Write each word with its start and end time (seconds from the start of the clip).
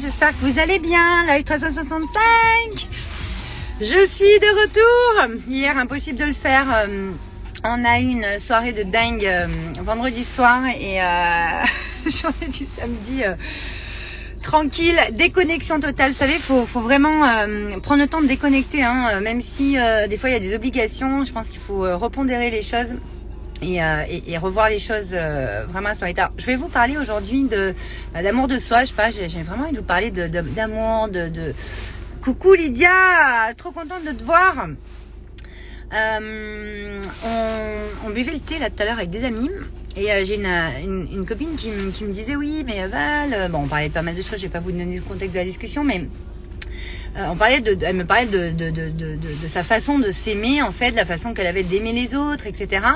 J'espère 0.00 0.30
que 0.30 0.44
vous 0.44 0.58
allez 0.58 0.78
bien, 0.80 1.24
live 1.26 1.44
365 1.44 2.88
Je 3.80 4.06
suis 4.06 4.24
de 4.40 4.62
retour 4.62 5.36
Hier, 5.48 5.76
impossible 5.78 6.18
de 6.18 6.24
le 6.24 6.32
faire. 6.32 6.66
euh, 6.74 7.10
On 7.64 7.84
a 7.84 8.00
eu 8.00 8.04
une 8.04 8.38
soirée 8.38 8.72
de 8.72 8.82
dingue 8.82 9.24
euh, 9.24 9.46
vendredi 9.82 10.24
soir 10.24 10.62
et 10.66 11.00
euh, 11.00 11.64
journée 12.10 12.48
du 12.48 12.64
samedi 12.64 13.22
euh, 13.24 13.34
tranquille, 14.42 14.98
déconnexion 15.12 15.78
totale. 15.80 16.10
Vous 16.10 16.18
savez, 16.18 16.34
faut, 16.38 16.66
faut 16.66 16.80
vraiment 16.80 17.20
prendre 17.82 18.02
le 18.02 18.08
temps 18.08 18.20
de 18.20 18.26
déconnecter, 18.26 18.82
hein, 18.82 19.20
même 19.20 19.40
si 19.40 19.76
des 20.08 20.16
fois 20.18 20.28
il 20.28 20.32
y 20.32 20.36
a 20.36 20.40
des 20.40 20.54
obligations. 20.54 21.24
Je 21.24 21.32
pense 21.32 21.48
qu'il 21.48 21.60
faut 21.60 21.80
repondérer 21.98 22.50
les 22.50 22.62
choses 22.62 22.94
et, 23.62 23.82
euh, 23.82 24.04
et- 24.08 24.38
revoir 24.38 24.68
les 24.68 24.78
choses 24.80 25.10
euh, 25.12 25.64
vraiment 25.68 25.90
à 25.90 25.94
son 25.94 26.06
état. 26.06 26.30
Je 26.38 26.46
vais 26.46 26.56
vous 26.56 26.68
parler 26.68 26.96
aujourd'hui 26.98 27.48
bah, 28.12 28.22
d'amour 28.22 28.48
de 28.48 28.58
soi. 28.58 28.80
Je 28.84 28.86
sais 28.86 28.94
pas, 28.94 29.10
j'ai 29.10 29.26
vraiment 29.42 29.64
envie 29.64 29.72
de 29.72 29.78
vous 29.78 29.84
parler 29.84 30.10
d'amour, 30.10 31.08
de, 31.08 31.28
de, 31.28 31.54
Coucou 32.22 32.54
Lydia, 32.54 33.52
trop 33.56 33.70
contente 33.70 34.04
de 34.06 34.12
te 34.12 34.24
voir. 34.24 34.66
Euh, 35.92 37.02
on, 38.06 38.10
buvait 38.10 38.32
le 38.32 38.40
thé 38.40 38.58
là 38.58 38.70
tout 38.70 38.82
à 38.82 38.86
l'heure 38.86 38.98
avec 38.98 39.10
des 39.10 39.24
amis. 39.24 39.50
Et 39.96 40.08
j'ai 40.24 40.36
une, 40.36 41.24
copine 41.26 41.54
qui, 41.56 41.68
me- 41.70 42.12
disait 42.12 42.34
oui 42.34 42.64
mais 42.66 42.86
Val, 42.88 43.50
bon 43.50 43.60
on 43.64 43.66
parlait 43.68 43.88
de 43.88 43.94
pas 43.94 44.02
mal 44.02 44.14
de 44.14 44.22
choses, 44.22 44.38
je 44.38 44.42
vais 44.42 44.48
pas 44.48 44.58
vous 44.58 44.72
donner 44.72 44.96
le 44.96 45.02
contexte 45.02 45.34
de 45.34 45.38
la 45.38 45.44
discussion, 45.44 45.84
mais 45.84 46.04
on 47.16 47.36
parlait 47.36 47.60
de, 47.60 47.76
elle 47.84 47.94
me 47.94 48.04
parlait 48.04 48.26
de- 48.26 48.50
de 48.50 49.46
sa 49.48 49.62
façon 49.62 50.00
de 50.00 50.10
s'aimer 50.10 50.62
en 50.62 50.72
fait, 50.72 50.90
de 50.90 50.96
la 50.96 51.06
façon 51.06 51.32
qu'elle 51.32 51.46
avait 51.46 51.62
d'aimer 51.62 51.92
les 51.92 52.16
autres, 52.16 52.46
etc. 52.48 52.86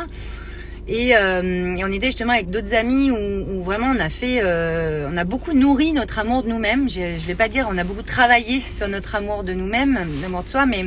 Et, 0.89 1.15
euh, 1.15 1.77
on 1.79 1.93
était 1.93 2.07
justement 2.07 2.33
avec 2.33 2.51
d'autres 2.51 2.75
amis 2.75 3.11
où, 3.11 3.17
où 3.17 3.63
vraiment 3.63 3.93
on 3.95 4.01
a 4.01 4.09
fait, 4.09 4.41
euh, 4.43 5.09
on 5.13 5.17
a 5.17 5.25
beaucoup 5.25 5.53
nourri 5.53 5.93
notre 5.93 6.19
amour 6.19 6.43
de 6.43 6.49
nous-mêmes. 6.49 6.89
Je, 6.89 7.19
je 7.19 7.27
vais 7.27 7.35
pas 7.35 7.49
dire 7.49 7.69
on 7.71 7.77
a 7.77 7.85
beaucoup 7.85 8.03
travaillé 8.03 8.63
sur 8.73 8.89
notre 8.89 9.15
amour 9.15 9.45
de 9.45 9.53
nous-mêmes, 9.53 9.99
l'amour 10.23 10.45
de 10.45 10.49
soi, 10.49 10.65
mais 10.65 10.87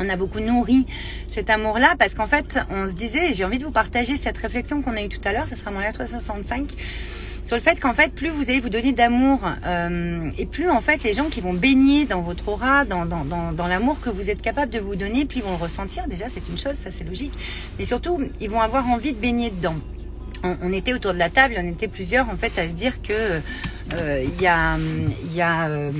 on 0.00 0.08
a 0.08 0.16
beaucoup 0.16 0.40
nourri 0.40 0.86
cet 1.30 1.50
amour-là 1.50 1.94
parce 1.98 2.14
qu'en 2.14 2.26
fait 2.26 2.58
on 2.70 2.86
se 2.86 2.94
disait, 2.94 3.32
j'ai 3.34 3.44
envie 3.44 3.58
de 3.58 3.64
vous 3.64 3.70
partager 3.70 4.16
cette 4.16 4.38
réflexion 4.38 4.80
qu'on 4.80 4.96
a 4.96 5.02
eue 5.02 5.08
tout 5.08 5.20
à 5.24 5.32
l'heure, 5.32 5.48
ça 5.48 5.56
sera 5.56 5.70
mon 5.70 5.80
lettre 5.80 6.08
65 6.08 6.66
sur 7.46 7.54
le 7.54 7.62
fait 7.62 7.78
qu'en 7.78 7.94
fait, 7.94 8.12
plus 8.12 8.28
vous 8.28 8.50
allez 8.50 8.58
vous 8.58 8.68
donner 8.68 8.92
d'amour, 8.92 9.38
euh, 9.64 10.30
et 10.36 10.46
plus 10.46 10.68
en 10.68 10.80
fait 10.80 11.04
les 11.04 11.14
gens 11.14 11.26
qui 11.26 11.40
vont 11.40 11.54
baigner 11.54 12.04
dans 12.04 12.20
votre 12.20 12.48
aura, 12.48 12.84
dans, 12.84 13.06
dans, 13.06 13.24
dans, 13.24 13.52
dans 13.52 13.66
l'amour 13.68 14.00
que 14.00 14.10
vous 14.10 14.30
êtes 14.30 14.42
capable 14.42 14.72
de 14.72 14.80
vous 14.80 14.96
donner, 14.96 15.24
plus 15.24 15.38
ils 15.38 15.44
vont 15.44 15.52
le 15.52 15.56
ressentir. 15.56 16.08
Déjà, 16.08 16.28
c'est 16.28 16.48
une 16.48 16.58
chose, 16.58 16.74
ça 16.74 16.90
c'est 16.90 17.04
logique. 17.04 17.32
Mais 17.78 17.84
surtout, 17.84 18.20
ils 18.40 18.50
vont 18.50 18.60
avoir 18.60 18.88
envie 18.88 19.12
de 19.12 19.18
baigner 19.18 19.50
dedans. 19.50 19.76
On, 20.42 20.56
on 20.60 20.72
était 20.72 20.92
autour 20.92 21.14
de 21.14 21.18
la 21.18 21.30
table, 21.30 21.54
on 21.56 21.68
était 21.68 21.88
plusieurs 21.88 22.28
en 22.28 22.36
fait 22.36 22.58
à 22.58 22.68
se 22.68 22.74
dire 22.74 23.00
que 23.00 23.40
il 23.92 24.42
y 24.42 24.46
a, 24.46 24.76
y 25.32 25.40
a 25.40 25.68
euh, 25.68 25.90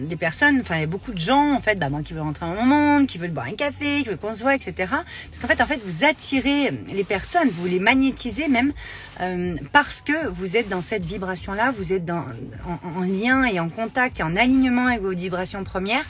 des 0.00 0.16
personnes, 0.16 0.60
enfin 0.60 0.76
il 0.76 0.80
y 0.80 0.84
a 0.84 0.86
beaucoup 0.86 1.12
de 1.12 1.18
gens 1.18 1.54
en 1.54 1.60
fait, 1.60 1.78
bah, 1.78 1.88
moi, 1.90 2.02
qui 2.02 2.14
veulent 2.14 2.22
rentrer 2.22 2.46
dans 2.46 2.54
mon 2.54 2.64
monde, 2.64 3.06
qui 3.06 3.18
veulent 3.18 3.30
boire 3.30 3.46
un 3.46 3.54
café, 3.54 4.02
qui 4.02 4.08
veulent 4.08 4.18
qu'on 4.18 4.34
se 4.34 4.42
voit, 4.42 4.54
etc. 4.54 4.74
Parce 4.78 5.40
qu'en 5.40 5.48
fait, 5.48 5.60
en 5.62 5.66
fait, 5.66 5.80
vous 5.84 6.04
attirez 6.04 6.70
les 6.92 7.04
personnes, 7.04 7.48
vous 7.50 7.66
les 7.66 7.80
magnétisez 7.80 8.48
même 8.48 8.72
euh, 9.20 9.54
parce 9.72 10.00
que 10.00 10.28
vous 10.28 10.56
êtes 10.56 10.68
dans 10.68 10.82
cette 10.82 11.04
vibration-là, 11.04 11.72
vous 11.76 11.92
êtes 11.92 12.04
dans, 12.04 12.24
en, 12.66 12.98
en 12.98 13.02
lien 13.02 13.44
et 13.44 13.60
en 13.60 13.68
contact 13.68 14.20
et 14.20 14.22
en 14.22 14.36
alignement 14.36 14.86
avec 14.86 15.02
vos 15.02 15.14
vibrations 15.14 15.64
premières. 15.64 16.04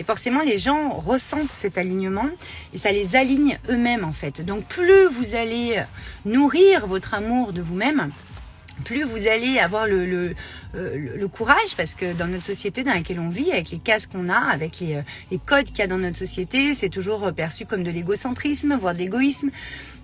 Et 0.00 0.04
forcément, 0.04 0.40
les 0.40 0.58
gens 0.58 0.94
ressentent 0.94 1.50
cet 1.50 1.78
alignement 1.78 2.28
et 2.74 2.78
ça 2.78 2.90
les 2.90 3.14
aligne 3.14 3.58
eux-mêmes 3.68 4.04
en 4.04 4.12
fait. 4.12 4.44
Donc 4.44 4.64
plus 4.64 5.06
vous 5.06 5.36
allez 5.36 5.80
nourrir 6.24 6.86
votre 6.86 7.14
amour 7.14 7.52
de 7.52 7.60
vous-même, 7.60 8.10
plus 8.84 9.04
vous 9.04 9.26
allez 9.26 9.58
avoir 9.58 9.84
euh, 9.86 10.34
le- 10.74 11.28
courage, 11.28 11.76
parce 11.76 11.94
que 11.94 12.12
dans 12.14 12.26
notre 12.26 12.44
société 12.44 12.82
dans 12.84 12.92
laquelle 12.94 13.20
on 13.20 13.28
vit, 13.28 13.52
avec 13.52 13.70
les 13.70 13.78
cases 13.78 14.06
qu'on 14.06 14.28
a, 14.28 14.36
avec 14.38 14.80
les, 14.80 14.94
euh, 14.96 15.02
les 15.30 15.38
codes 15.38 15.66
qu'il 15.66 15.78
y 15.78 15.82
a 15.82 15.86
dans 15.86 15.98
notre 15.98 16.18
société, 16.18 16.74
c'est 16.74 16.88
toujours 16.88 17.24
euh, 17.24 17.32
perçu 17.32 17.64
comme 17.64 17.82
de 17.82 17.90
l'égocentrisme, 17.90 18.76
voire 18.76 18.94
de 18.94 18.98
l'égoïsme. 19.00 19.50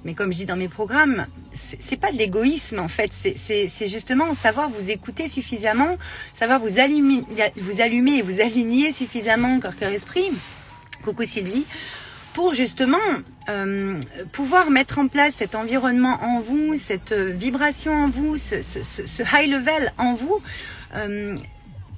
Mais 0.05 0.15
comme 0.15 0.33
je 0.33 0.39
dis 0.39 0.47
dans 0.47 0.57
mes 0.57 0.69
programmes, 0.69 1.27
c'est 1.53 1.99
pas 2.01 2.13
de 2.13 2.17
l'égoïsme 2.19 2.79
en 2.79 2.87
fait, 2.89 3.11
c'est 3.13 3.89
justement 3.89 4.33
savoir 4.33 4.69
vous 4.69 4.91
écouter 4.91 5.27
suffisamment, 5.27 5.97
savoir 6.35 6.61
vous 6.61 6.79
allumer, 6.79 7.25
vous 7.57 7.81
allumer 7.81 8.19
et 8.19 8.23
vous 8.23 8.41
aligner 8.41 8.93
suffisamment 8.93 9.59
corps, 9.59 9.75
cœur, 9.77 9.91
esprit. 9.91 10.31
Coucou 11.03 11.25
Sylvie 11.25 11.65
pour 12.35 12.55
justement 12.55 12.99
euh, 13.49 13.99
pouvoir 14.33 14.71
mettre 14.71 14.99
en 14.99 15.09
place 15.09 15.35
cet 15.37 15.55
environnement 15.55 16.19
en 16.23 16.41
vous, 16.41 16.77
cette 16.77 17.13
euh, 17.13 17.33
vibration 17.33 17.95
en 17.95 18.09
vous, 18.09 18.37
ce, 18.37 19.23
high 19.23 19.51
level 19.51 19.91
en 19.97 20.13
vous, 20.13 20.43
euh, 20.95 21.35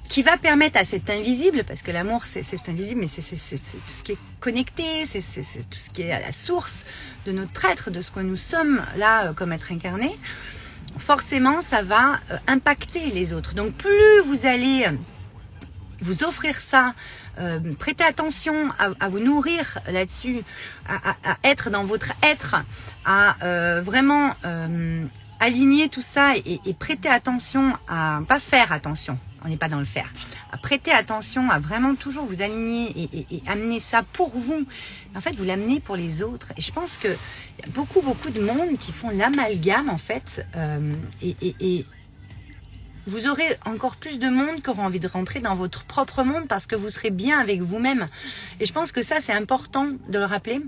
qui 0.07 0.23
va 0.23 0.37
permettre 0.37 0.77
à 0.77 0.85
cet 0.85 1.09
invisible, 1.09 1.65
parce 1.65 1.81
que 1.81 1.91
l'amour 1.91 2.25
c'est 2.25 2.69
invisible, 2.69 3.01
mais 3.01 3.07
c'est 3.07 3.21
tout 3.21 3.93
ce 3.93 4.03
qui 4.03 4.13
est 4.13 4.17
connecté, 4.39 5.05
c'est 5.05 5.19
tout 5.21 5.79
ce 5.79 5.89
qui 5.89 6.03
est 6.03 6.11
à 6.11 6.19
la 6.19 6.31
source 6.31 6.85
de 7.25 7.33
notre 7.33 7.65
être, 7.65 7.91
de 7.91 8.01
ce 8.01 8.11
que 8.11 8.21
nous 8.21 8.37
sommes 8.37 8.81
là 8.97 9.33
comme 9.33 9.51
être 9.51 9.71
incarné, 9.71 10.17
forcément 10.97 11.61
ça 11.61 11.81
va 11.81 12.19
impacter 12.47 13.11
les 13.11 13.31
autres. 13.33 13.55
Donc 13.55 13.73
plus 13.73 14.21
vous 14.25 14.45
allez 14.45 14.85
vous 16.01 16.23
offrir 16.23 16.59
ça, 16.59 16.93
euh, 17.39 17.59
prêtez 17.79 18.03
attention 18.03 18.71
à, 18.77 19.09
vous 19.09 19.19
nourrir 19.19 19.79
là-dessus, 19.87 20.41
à, 20.87 21.15
être 21.43 21.69
dans 21.69 21.83
votre 21.83 22.11
être, 22.23 22.55
à 23.05 23.35
euh, 23.43 23.81
vraiment 23.81 24.31
euh, 24.45 25.03
aligner 25.39 25.89
tout 25.89 26.01
ça 26.01 26.35
et, 26.35 26.59
et 26.65 26.73
prêter 26.73 27.09
attention 27.09 27.73
à 27.87 28.21
pas 28.27 28.39
faire 28.39 28.71
attention. 28.71 29.17
On 29.43 29.47
n'est 29.47 29.57
pas 29.57 29.69
dans 29.69 29.79
le 29.79 29.85
faire. 29.85 30.07
À 30.51 30.57
prêter 30.57 30.91
attention, 30.91 31.49
à 31.49 31.57
vraiment 31.57 31.95
toujours 31.95 32.25
vous 32.25 32.43
aligner 32.43 33.09
et, 33.31 33.43
amener 33.47 33.79
ça 33.79 34.03
pour 34.13 34.29
vous. 34.29 34.67
En 35.15 35.21
fait, 35.21 35.35
vous 35.35 35.43
l'amenez 35.43 35.79
pour 35.79 35.95
les 35.95 36.21
autres. 36.21 36.53
Et 36.57 36.61
je 36.61 36.71
pense 36.71 36.97
que 36.97 37.07
y 37.07 37.67
a 37.67 37.69
beaucoup, 37.69 38.01
beaucoup 38.01 38.29
de 38.29 38.39
monde 38.39 38.77
qui 38.79 38.91
font 38.91 39.09
l'amalgame 39.09 39.89
en 39.89 39.97
fait. 39.97 40.45
et 41.23 41.85
vous 43.07 43.27
aurez 43.27 43.57
encore 43.65 43.95
plus 43.95 44.19
de 44.19 44.29
monde 44.29 44.61
qui 44.61 44.69
aura 44.69 44.83
envie 44.83 44.99
de 44.99 45.07
rentrer 45.07 45.39
dans 45.39 45.55
votre 45.55 45.83
propre 45.83 46.23
monde 46.23 46.47
parce 46.47 46.67
que 46.67 46.75
vous 46.75 46.89
serez 46.89 47.09
bien 47.09 47.39
avec 47.39 47.61
vous-même. 47.61 48.07
Et 48.59 48.65
je 48.65 48.73
pense 48.73 48.91
que 48.91 49.01
ça, 49.01 49.21
c'est 49.21 49.33
important 49.33 49.87
de 50.09 50.19
le 50.19 50.25
rappeler. 50.25 50.61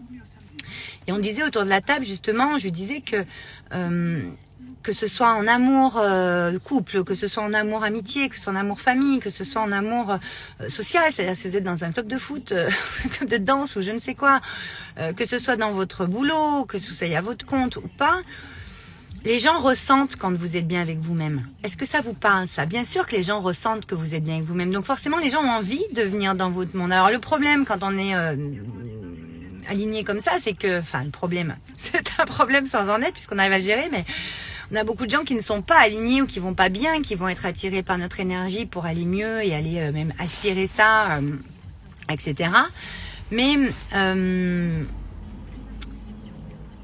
Et 1.07 1.11
on 1.11 1.19
disait 1.19 1.43
autour 1.43 1.63
de 1.63 1.69
la 1.69 1.81
table, 1.81 2.05
justement, 2.05 2.57
je 2.57 2.69
disais 2.69 3.01
que 3.01 3.17
euh, 3.73 4.23
que 4.81 4.91
ce 4.91 5.07
soit 5.07 5.33
en 5.33 5.47
amour 5.47 5.97
euh, 5.97 6.59
couple, 6.59 7.05
que 7.05 7.15
ce 7.15 7.29
soit 7.29 7.43
en 7.43 7.53
amour 7.53 7.85
amitié, 7.85 8.27
que 8.27 8.35
ce 8.35 8.43
soit 8.43 8.53
en 8.53 8.57
amour 8.57 8.81
famille, 8.81 9.19
que 9.19 9.29
ce 9.29 9.45
soit 9.45 9.61
en 9.61 9.71
amour 9.71 10.17
euh, 10.59 10.69
social, 10.69 11.05
c'est-à-dire 11.11 11.37
si 11.37 11.47
vous 11.47 11.55
êtes 11.55 11.63
dans 11.63 11.85
un 11.85 11.91
club 11.93 12.07
de 12.07 12.17
foot, 12.17 12.53
un 13.05 13.09
club 13.09 13.29
de 13.29 13.37
danse 13.37 13.77
ou 13.77 13.81
je 13.81 13.91
ne 13.91 13.99
sais 13.99 14.13
quoi, 14.13 14.41
que 15.15 15.25
ce 15.25 15.39
soit 15.39 15.55
dans 15.55 15.71
votre 15.71 16.05
boulot, 16.05 16.65
que 16.65 16.79
ce 16.79 16.93
soit 16.93 17.15
à 17.15 17.21
votre 17.21 17.45
compte 17.45 17.77
ou 17.77 17.87
pas, 17.97 18.21
les 19.25 19.39
gens 19.39 19.59
ressentent 19.59 20.15
quand 20.15 20.33
vous 20.33 20.57
êtes 20.57 20.67
bien 20.67 20.81
avec 20.81 20.99
vous-même. 20.99 21.43
Est-ce 21.63 21.77
que 21.77 21.85
ça 21.85 22.01
vous 22.01 22.13
parle 22.13 22.47
ça? 22.47 22.65
Bien 22.65 22.83
sûr 22.83 23.07
que 23.07 23.15
les 23.15 23.23
gens 23.23 23.39
ressentent 23.41 23.85
que 23.85 23.95
vous 23.95 24.15
êtes 24.15 24.23
bien 24.23 24.35
avec 24.35 24.45
vous-même. 24.45 24.71
Donc 24.71 24.85
forcément, 24.85 25.17
les 25.17 25.29
gens 25.29 25.41
ont 25.43 25.49
envie 25.49 25.83
de 25.93 26.01
venir 26.01 26.35
dans 26.35 26.49
votre 26.49 26.75
monde. 26.75 26.91
Alors 26.91 27.09
le 27.09 27.19
problème 27.19 27.65
quand 27.65 27.79
on 27.81 27.97
est 27.97 28.15
euh, 28.15 28.35
aligné 29.69 30.03
comme 30.03 30.19
ça, 30.19 30.33
c'est 30.39 30.53
que, 30.53 30.79
enfin 30.79 31.03
le 31.03 31.11
problème, 31.11 31.55
c'est 31.77 32.09
un 32.17 32.25
problème 32.25 32.65
sans 32.65 32.89
en 32.89 33.01
être 33.01 33.13
puisqu'on 33.13 33.37
arrive 33.37 33.53
à 33.53 33.59
gérer, 33.59 33.89
mais 33.91 34.05
on 34.71 34.75
a 34.75 34.83
beaucoup 34.83 35.05
de 35.05 35.11
gens 35.11 35.23
qui 35.23 35.35
ne 35.35 35.41
sont 35.41 35.61
pas 35.61 35.77
alignés 35.77 36.21
ou 36.21 36.27
qui 36.27 36.39
vont 36.39 36.53
pas 36.53 36.69
bien, 36.69 37.01
qui 37.01 37.15
vont 37.15 37.27
être 37.27 37.45
attirés 37.45 37.83
par 37.83 37.97
notre 37.97 38.19
énergie 38.19 38.65
pour 38.65 38.85
aller 38.85 39.05
mieux 39.05 39.43
et 39.43 39.53
aller 39.53 39.79
euh, 39.79 39.91
même 39.91 40.13
aspirer 40.19 40.67
ça, 40.67 41.17
euh, 41.17 41.35
etc. 42.09 42.49
Mais 43.31 43.55
euh, 43.95 44.83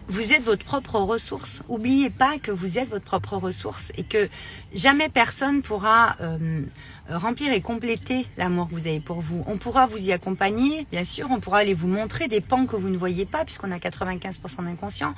vous 0.09 0.33
êtes 0.33 0.43
votre 0.43 0.65
propre 0.65 0.95
ressource. 0.99 1.61
Oubliez 1.69 2.09
pas 2.09 2.39
que 2.41 2.51
vous 2.51 2.79
êtes 2.79 2.89
votre 2.89 3.05
propre 3.05 3.37
ressource 3.37 3.91
et 3.97 4.03
que 4.03 4.27
jamais 4.73 5.07
personne 5.09 5.61
pourra 5.61 6.15
euh, 6.21 6.61
remplir 7.09 7.53
et 7.53 7.61
compléter 7.61 8.25
l'amour 8.37 8.67
que 8.69 8.73
vous 8.73 8.87
avez 8.87 8.99
pour 8.99 9.21
vous. 9.21 9.43
On 9.47 9.57
pourra 9.57 9.85
vous 9.85 9.97
y 9.99 10.11
accompagner, 10.11 10.85
bien 10.91 11.03
sûr, 11.03 11.27
on 11.31 11.39
pourra 11.39 11.59
aller 11.59 11.73
vous 11.75 11.87
montrer 11.87 12.27
des 12.27 12.41
pans 12.41 12.65
que 12.65 12.75
vous 12.75 12.89
ne 12.89 12.97
voyez 12.97 13.25
pas 13.25 13.45
puisqu'on 13.45 13.71
a 13.71 13.77
95% 13.77 14.63
d'inconscient. 14.65 15.13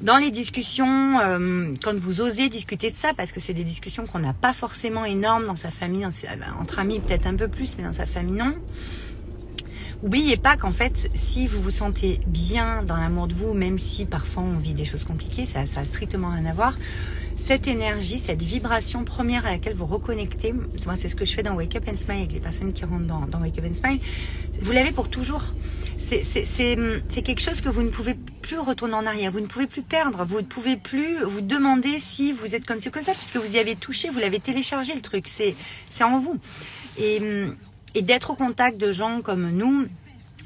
Dans 0.00 0.16
les 0.16 0.30
discussions, 0.30 1.20
euh, 1.20 1.74
quand 1.84 1.94
vous 1.94 2.20
osez 2.22 2.48
discuter 2.48 2.90
de 2.90 2.96
ça, 2.96 3.12
parce 3.14 3.30
que 3.30 3.40
c'est 3.40 3.52
des 3.52 3.62
discussions 3.62 4.04
qu'on 4.06 4.18
n'a 4.20 4.32
pas 4.32 4.52
forcément 4.54 5.04
énormes 5.04 5.46
dans 5.46 5.54
sa 5.54 5.70
famille, 5.70 6.06
sa- 6.10 6.28
entre 6.60 6.78
amis 6.80 6.98
peut-être 6.98 7.26
un 7.26 7.36
peu 7.36 7.46
plus, 7.46 7.76
mais 7.76 7.84
dans 7.84 7.92
sa 7.92 8.06
famille 8.06 8.34
non. 8.34 8.54
Oubliez 10.02 10.36
pas 10.36 10.56
qu'en 10.56 10.72
fait, 10.72 11.10
si 11.14 11.46
vous 11.46 11.62
vous 11.62 11.70
sentez 11.70 12.20
bien 12.26 12.82
dans 12.82 12.96
l'amour 12.96 13.28
de 13.28 13.34
vous, 13.34 13.54
même 13.54 13.78
si 13.78 14.04
parfois 14.04 14.42
on 14.42 14.58
vit 14.58 14.74
des 14.74 14.84
choses 14.84 15.04
compliquées, 15.04 15.46
ça, 15.46 15.64
ça 15.66 15.80
a 15.80 15.84
strictement 15.84 16.30
rien 16.30 16.44
à 16.46 16.52
voir. 16.52 16.74
Cette 17.36 17.66
énergie, 17.68 18.18
cette 18.18 18.42
vibration 18.42 19.04
première 19.04 19.46
à 19.46 19.50
laquelle 19.50 19.74
vous 19.74 19.86
reconnectez, 19.86 20.52
moi 20.52 20.96
c'est 20.96 21.08
ce 21.08 21.16
que 21.16 21.24
je 21.24 21.32
fais 21.32 21.42
dans 21.42 21.54
Wake 21.54 21.76
Up 21.76 21.84
and 21.88 21.96
Smile 21.96 22.18
avec 22.18 22.32
les 22.32 22.40
personnes 22.40 22.72
qui 22.72 22.84
rentrent 22.84 23.06
dans, 23.06 23.40
Wake 23.40 23.58
Up 23.58 23.64
and 23.68 23.74
Smile, 23.74 24.00
vous 24.60 24.72
l'avez 24.72 24.90
pour 24.92 25.08
toujours. 25.08 25.44
C'est- 25.98 27.22
quelque 27.22 27.40
chose 27.40 27.60
que 27.60 27.68
vous 27.68 27.82
ne 27.82 27.88
pouvez 27.88 28.14
plus 28.42 28.58
retourner 28.58 28.94
en 28.94 29.06
arrière, 29.06 29.30
vous 29.30 29.40
ne 29.40 29.46
pouvez 29.46 29.66
plus 29.66 29.82
perdre, 29.82 30.24
vous 30.24 30.38
ne 30.38 30.46
pouvez 30.46 30.76
plus 30.76 31.22
vous 31.24 31.40
demander 31.40 31.98
si 32.00 32.32
vous 32.32 32.54
êtes 32.54 32.66
comme 32.66 32.80
ci 32.80 32.90
comme 32.90 33.02
ça, 33.02 33.12
puisque 33.12 33.36
vous 33.36 33.54
y 33.56 33.58
avez 33.58 33.76
touché, 33.76 34.10
vous 34.10 34.18
l'avez 34.18 34.40
téléchargé 34.40 34.94
le 34.94 35.00
truc, 35.00 35.26
c'est 35.28 35.54
en 36.02 36.18
vous. 36.18 36.38
Et, 37.00 37.20
et 37.94 38.02
d'être 38.02 38.30
au 38.30 38.34
contact 38.34 38.78
de 38.78 38.92
gens 38.92 39.20
comme 39.20 39.50
nous, 39.50 39.86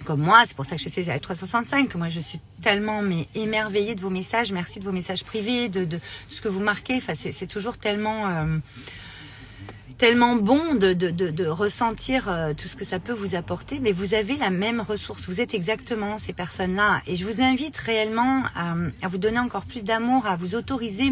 comme 0.04 0.20
moi, 0.20 0.44
c'est 0.46 0.56
pour 0.56 0.64
ça 0.64 0.76
que 0.76 0.82
je 0.82 0.88
fais 0.88 1.08
avec 1.08 1.22
365, 1.22 1.88
que 1.88 1.98
moi 1.98 2.08
je 2.08 2.20
suis 2.20 2.40
tellement 2.62 3.02
mais 3.02 3.28
émerveillée 3.34 3.94
de 3.94 4.00
vos 4.00 4.10
messages, 4.10 4.52
merci 4.52 4.78
de 4.78 4.84
vos 4.84 4.92
messages 4.92 5.24
privés, 5.24 5.68
de, 5.68 5.98
ce 6.28 6.40
que 6.40 6.48
vous 6.48 6.60
marquez, 6.60 6.96
enfin, 6.96 7.14
c'est 7.14 7.46
toujours 7.46 7.78
tellement... 7.78 8.28
Euh, 8.28 8.58
tellement 9.98 10.36
bon 10.36 10.74
de, 10.74 11.46
ressentir 11.46 12.28
euh, 12.28 12.52
tout 12.52 12.68
ce 12.68 12.76
que 12.76 12.84
ça 12.84 12.98
peut 12.98 13.14
vous 13.14 13.34
apporter, 13.34 13.80
mais 13.80 13.92
vous 13.92 14.12
avez 14.12 14.36
la 14.36 14.50
même 14.50 14.82
ressource. 14.82 15.26
Vous 15.26 15.40
êtes 15.40 15.54
exactement 15.54 16.18
ces 16.18 16.34
personnes-là. 16.34 17.00
Et 17.06 17.16
je 17.16 17.24
vous 17.24 17.40
invite 17.40 17.78
réellement 17.78 18.42
à, 18.54 18.74
à 19.00 19.08
vous 19.08 19.16
donner 19.16 19.38
encore 19.38 19.64
plus 19.64 19.84
d'amour, 19.84 20.26
à 20.26 20.36
vous 20.36 20.54
autoriser 20.54 21.10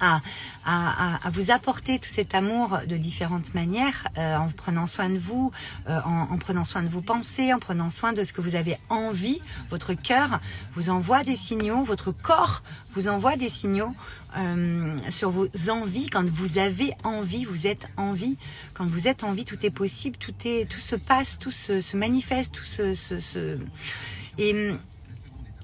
à, 0.00 0.20
à, 0.64 1.26
à, 1.26 1.30
vous 1.30 1.50
apporter 1.50 1.98
tout 1.98 2.08
cet 2.08 2.34
amour 2.34 2.78
de 2.86 2.96
différentes 2.96 3.54
manières, 3.54 4.08
euh, 4.18 4.36
en 4.36 4.48
prenant 4.48 4.86
soin 4.86 5.08
de 5.08 5.18
vous, 5.18 5.50
euh, 5.88 6.00
en, 6.04 6.32
en, 6.32 6.38
prenant 6.38 6.64
soin 6.64 6.82
de 6.82 6.88
vos 6.88 7.00
pensées, 7.00 7.52
en 7.52 7.58
prenant 7.58 7.90
soin 7.90 8.12
de 8.12 8.24
ce 8.24 8.32
que 8.32 8.40
vous 8.40 8.54
avez 8.54 8.76
envie. 8.88 9.40
Votre 9.70 9.94
cœur 9.94 10.40
vous 10.74 10.90
envoie 10.90 11.24
des 11.24 11.36
signaux, 11.36 11.82
votre 11.84 12.12
corps 12.12 12.62
vous 12.92 13.08
envoie 13.08 13.36
des 13.36 13.48
signaux 13.48 13.94
euh, 14.36 14.96
sur 15.08 15.30
vos 15.30 15.48
envies. 15.70 16.06
Quand 16.06 16.24
vous 16.24 16.58
avez 16.58 16.94
envie, 17.04 17.44
vous 17.44 17.66
êtes 17.66 17.88
envie. 17.96 18.36
Quand 18.74 18.86
vous 18.86 19.08
êtes 19.08 19.24
envie, 19.24 19.44
tout 19.44 19.64
est 19.64 19.70
possible, 19.70 20.16
tout 20.16 20.34
est, 20.44 20.68
tout 20.68 20.80
se 20.80 20.96
passe, 20.96 21.38
tout 21.38 21.50
se, 21.52 21.80
se 21.80 21.96
manifeste, 21.96 22.54
tout 22.54 22.64
se, 22.64 22.94
se, 22.94 23.20
se... 23.20 23.58
Et 24.38 24.74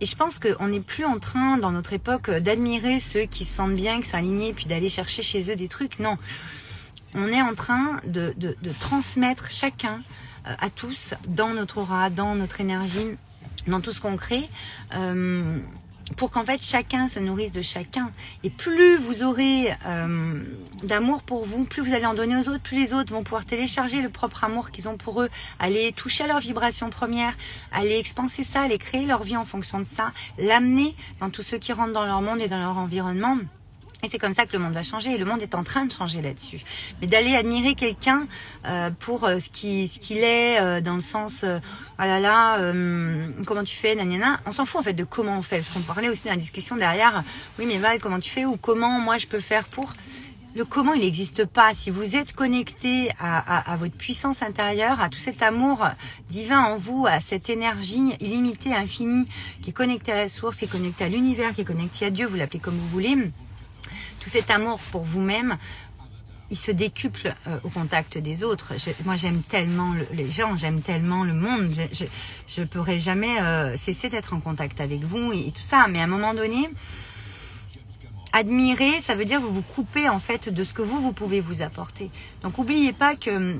et 0.00 0.06
je 0.06 0.16
pense 0.16 0.38
qu'on 0.38 0.68
n'est 0.68 0.80
plus 0.80 1.04
en 1.04 1.18
train, 1.18 1.58
dans 1.58 1.72
notre 1.72 1.92
époque, 1.92 2.30
d'admirer 2.30 3.00
ceux 3.00 3.22
qui 3.22 3.44
se 3.44 3.54
sentent 3.54 3.76
bien, 3.76 4.00
qui 4.00 4.08
sont 4.08 4.16
alignés, 4.16 4.52
puis 4.52 4.66
d'aller 4.66 4.88
chercher 4.88 5.22
chez 5.22 5.50
eux 5.50 5.56
des 5.56 5.68
trucs. 5.68 5.98
Non. 5.98 6.16
On 7.14 7.26
est 7.26 7.42
en 7.42 7.54
train 7.54 8.00
de 8.04 8.34
transmettre 8.78 9.50
chacun 9.50 10.00
euh, 10.46 10.54
à 10.58 10.70
tous, 10.70 11.14
dans 11.28 11.50
notre 11.50 11.78
aura, 11.78 12.08
dans 12.08 12.34
notre 12.34 12.60
énergie, 12.60 13.16
dans 13.66 13.80
tout 13.80 13.92
ce 13.92 14.00
qu'on 14.00 14.16
crée, 14.16 14.48
euh, 14.94 15.58
pour 16.16 16.30
qu'en 16.30 16.44
fait 16.44 16.62
chacun 16.62 17.06
se 17.06 17.18
nourrisse 17.18 17.52
de 17.52 17.62
chacun. 17.62 18.10
Et 18.44 18.50
plus 18.50 18.96
vous 18.96 19.22
aurez 19.22 19.72
euh, 19.86 20.42
d'amour 20.82 21.22
pour 21.22 21.44
vous, 21.44 21.64
plus 21.64 21.82
vous 21.82 21.94
allez 21.94 22.06
en 22.06 22.14
donner 22.14 22.36
aux 22.36 22.48
autres, 22.48 22.62
plus 22.62 22.76
les 22.76 22.92
autres 22.92 23.12
vont 23.12 23.22
pouvoir 23.22 23.44
télécharger 23.44 24.02
le 24.02 24.08
propre 24.08 24.44
amour 24.44 24.70
qu'ils 24.70 24.88
ont 24.88 24.96
pour 24.96 25.22
eux, 25.22 25.28
aller 25.58 25.92
toucher 25.92 26.24
à 26.24 26.26
leur 26.26 26.40
vibration 26.40 26.90
première, 26.90 27.34
aller 27.72 27.98
expanser 27.98 28.44
ça, 28.44 28.62
aller 28.62 28.78
créer 28.78 29.06
leur 29.06 29.22
vie 29.22 29.36
en 29.36 29.44
fonction 29.44 29.78
de 29.78 29.84
ça, 29.84 30.12
l'amener 30.38 30.94
dans 31.20 31.30
tous 31.30 31.42
ceux 31.42 31.58
qui 31.58 31.72
rentrent 31.72 31.92
dans 31.92 32.06
leur 32.06 32.22
monde 32.22 32.40
et 32.40 32.48
dans 32.48 32.58
leur 32.58 32.76
environnement. 32.78 33.36
Et 34.02 34.08
c'est 34.08 34.18
comme 34.18 34.34
ça 34.34 34.46
que 34.46 34.52
le 34.52 34.58
monde 34.58 34.72
va 34.72 34.82
changer. 34.82 35.12
Et 35.12 35.18
le 35.18 35.24
monde 35.24 35.42
est 35.42 35.54
en 35.54 35.62
train 35.62 35.84
de 35.84 35.92
changer 35.92 36.22
là-dessus. 36.22 36.60
Mais 37.00 37.06
d'aller 37.06 37.34
admirer 37.36 37.74
quelqu'un 37.74 38.26
euh, 38.66 38.90
pour 38.98 39.24
euh, 39.24 39.38
ce 39.38 39.50
qui 39.50 39.88
ce 39.88 39.98
qu'il 39.98 40.18
est, 40.18 40.60
euh, 40.60 40.80
dans 40.80 40.94
le 40.94 41.00
sens 41.00 41.44
ah 42.02 42.06
là 42.06 42.18
là, 42.18 42.72
comment 43.44 43.62
tu 43.62 43.76
fais, 43.76 43.94
nanana. 43.94 44.40
On 44.46 44.52
s'en 44.52 44.64
fout 44.64 44.80
en 44.80 44.82
fait 44.82 44.94
de 44.94 45.04
comment 45.04 45.36
on 45.36 45.42
fait. 45.42 45.58
Parce 45.58 45.68
qu'on 45.68 45.80
parlait 45.80 46.08
aussi 46.08 46.24
dans 46.24 46.30
la 46.30 46.38
discussion 46.38 46.76
derrière. 46.76 47.22
Oui, 47.58 47.66
mais 47.66 47.76
Val, 47.76 47.98
comment 48.00 48.18
tu 48.20 48.30
fais 48.30 48.46
ou 48.46 48.56
comment 48.56 49.00
moi 49.00 49.18
je 49.18 49.26
peux 49.26 49.40
faire 49.40 49.64
pour? 49.64 49.92
Le 50.56 50.64
comment, 50.64 50.94
il 50.94 51.02
n'existe 51.02 51.44
pas. 51.44 51.74
Si 51.74 51.90
vous 51.90 52.16
êtes 52.16 52.32
connecté 52.32 53.10
à, 53.20 53.38
à, 53.38 53.72
à, 53.72 53.76
votre 53.76 53.94
puissance 53.94 54.42
intérieure, 54.42 55.00
à 55.00 55.08
tout 55.08 55.20
cet 55.20 55.42
amour 55.42 55.86
divin 56.28 56.60
en 56.60 56.76
vous, 56.76 57.06
à 57.06 57.20
cette 57.20 57.50
énergie 57.50 58.14
illimitée, 58.18 58.74
infinie, 58.74 59.28
qui 59.62 59.70
est 59.70 59.72
connectée 59.74 60.10
à 60.10 60.16
la 60.16 60.28
source, 60.28 60.56
qui 60.56 60.64
est 60.64 60.68
connectée 60.68 61.04
à 61.04 61.08
l'univers, 61.08 61.54
qui 61.54 61.60
est 61.60 61.64
connectée 61.64 62.06
à 62.06 62.10
Dieu, 62.10 62.26
vous 62.26 62.36
l'appelez 62.36 62.58
comme 62.58 62.74
vous 62.74 62.88
voulez 62.88 63.30
tout 64.20 64.28
cet 64.28 64.50
amour 64.50 64.78
pour 64.92 65.02
vous-même, 65.02 65.56
il 66.50 66.56
se 66.56 66.70
décuple 66.70 67.34
euh, 67.46 67.58
au 67.64 67.68
contact 67.68 68.18
des 68.18 68.42
autres. 68.42 68.74
moi, 69.04 69.16
j'aime 69.16 69.42
tellement 69.42 69.94
les 70.12 70.30
gens, 70.30 70.56
j'aime 70.56 70.82
tellement 70.82 71.24
le 71.24 71.32
monde. 71.32 71.74
Je 71.92 72.60
ne 72.60 72.66
pourrais 72.66 72.98
jamais 72.98 73.40
euh, 73.40 73.76
cesser 73.76 74.08
d'être 74.08 74.34
en 74.34 74.40
contact 74.40 74.80
avec 74.80 75.00
vous 75.00 75.32
et, 75.32 75.52
tout 75.52 75.62
ça. 75.62 75.86
Mais 75.88 76.00
à 76.00 76.04
un 76.04 76.08
moment 76.08 76.34
donné, 76.34 76.68
admirer, 78.32 79.00
ça 79.00 79.14
veut 79.14 79.24
dire 79.24 79.38
que 79.38 79.44
vous 79.44 79.54
vous 79.54 79.62
coupez 79.62 80.08
en 80.08 80.18
fait 80.18 80.48
de 80.48 80.64
ce 80.64 80.74
que 80.74 80.82
vous, 80.82 81.00
vous 81.00 81.12
pouvez 81.12 81.40
vous 81.40 81.62
apporter. 81.62 82.10
Donc, 82.42 82.58
n'oubliez 82.58 82.92
pas 82.92 83.14
que 83.14 83.56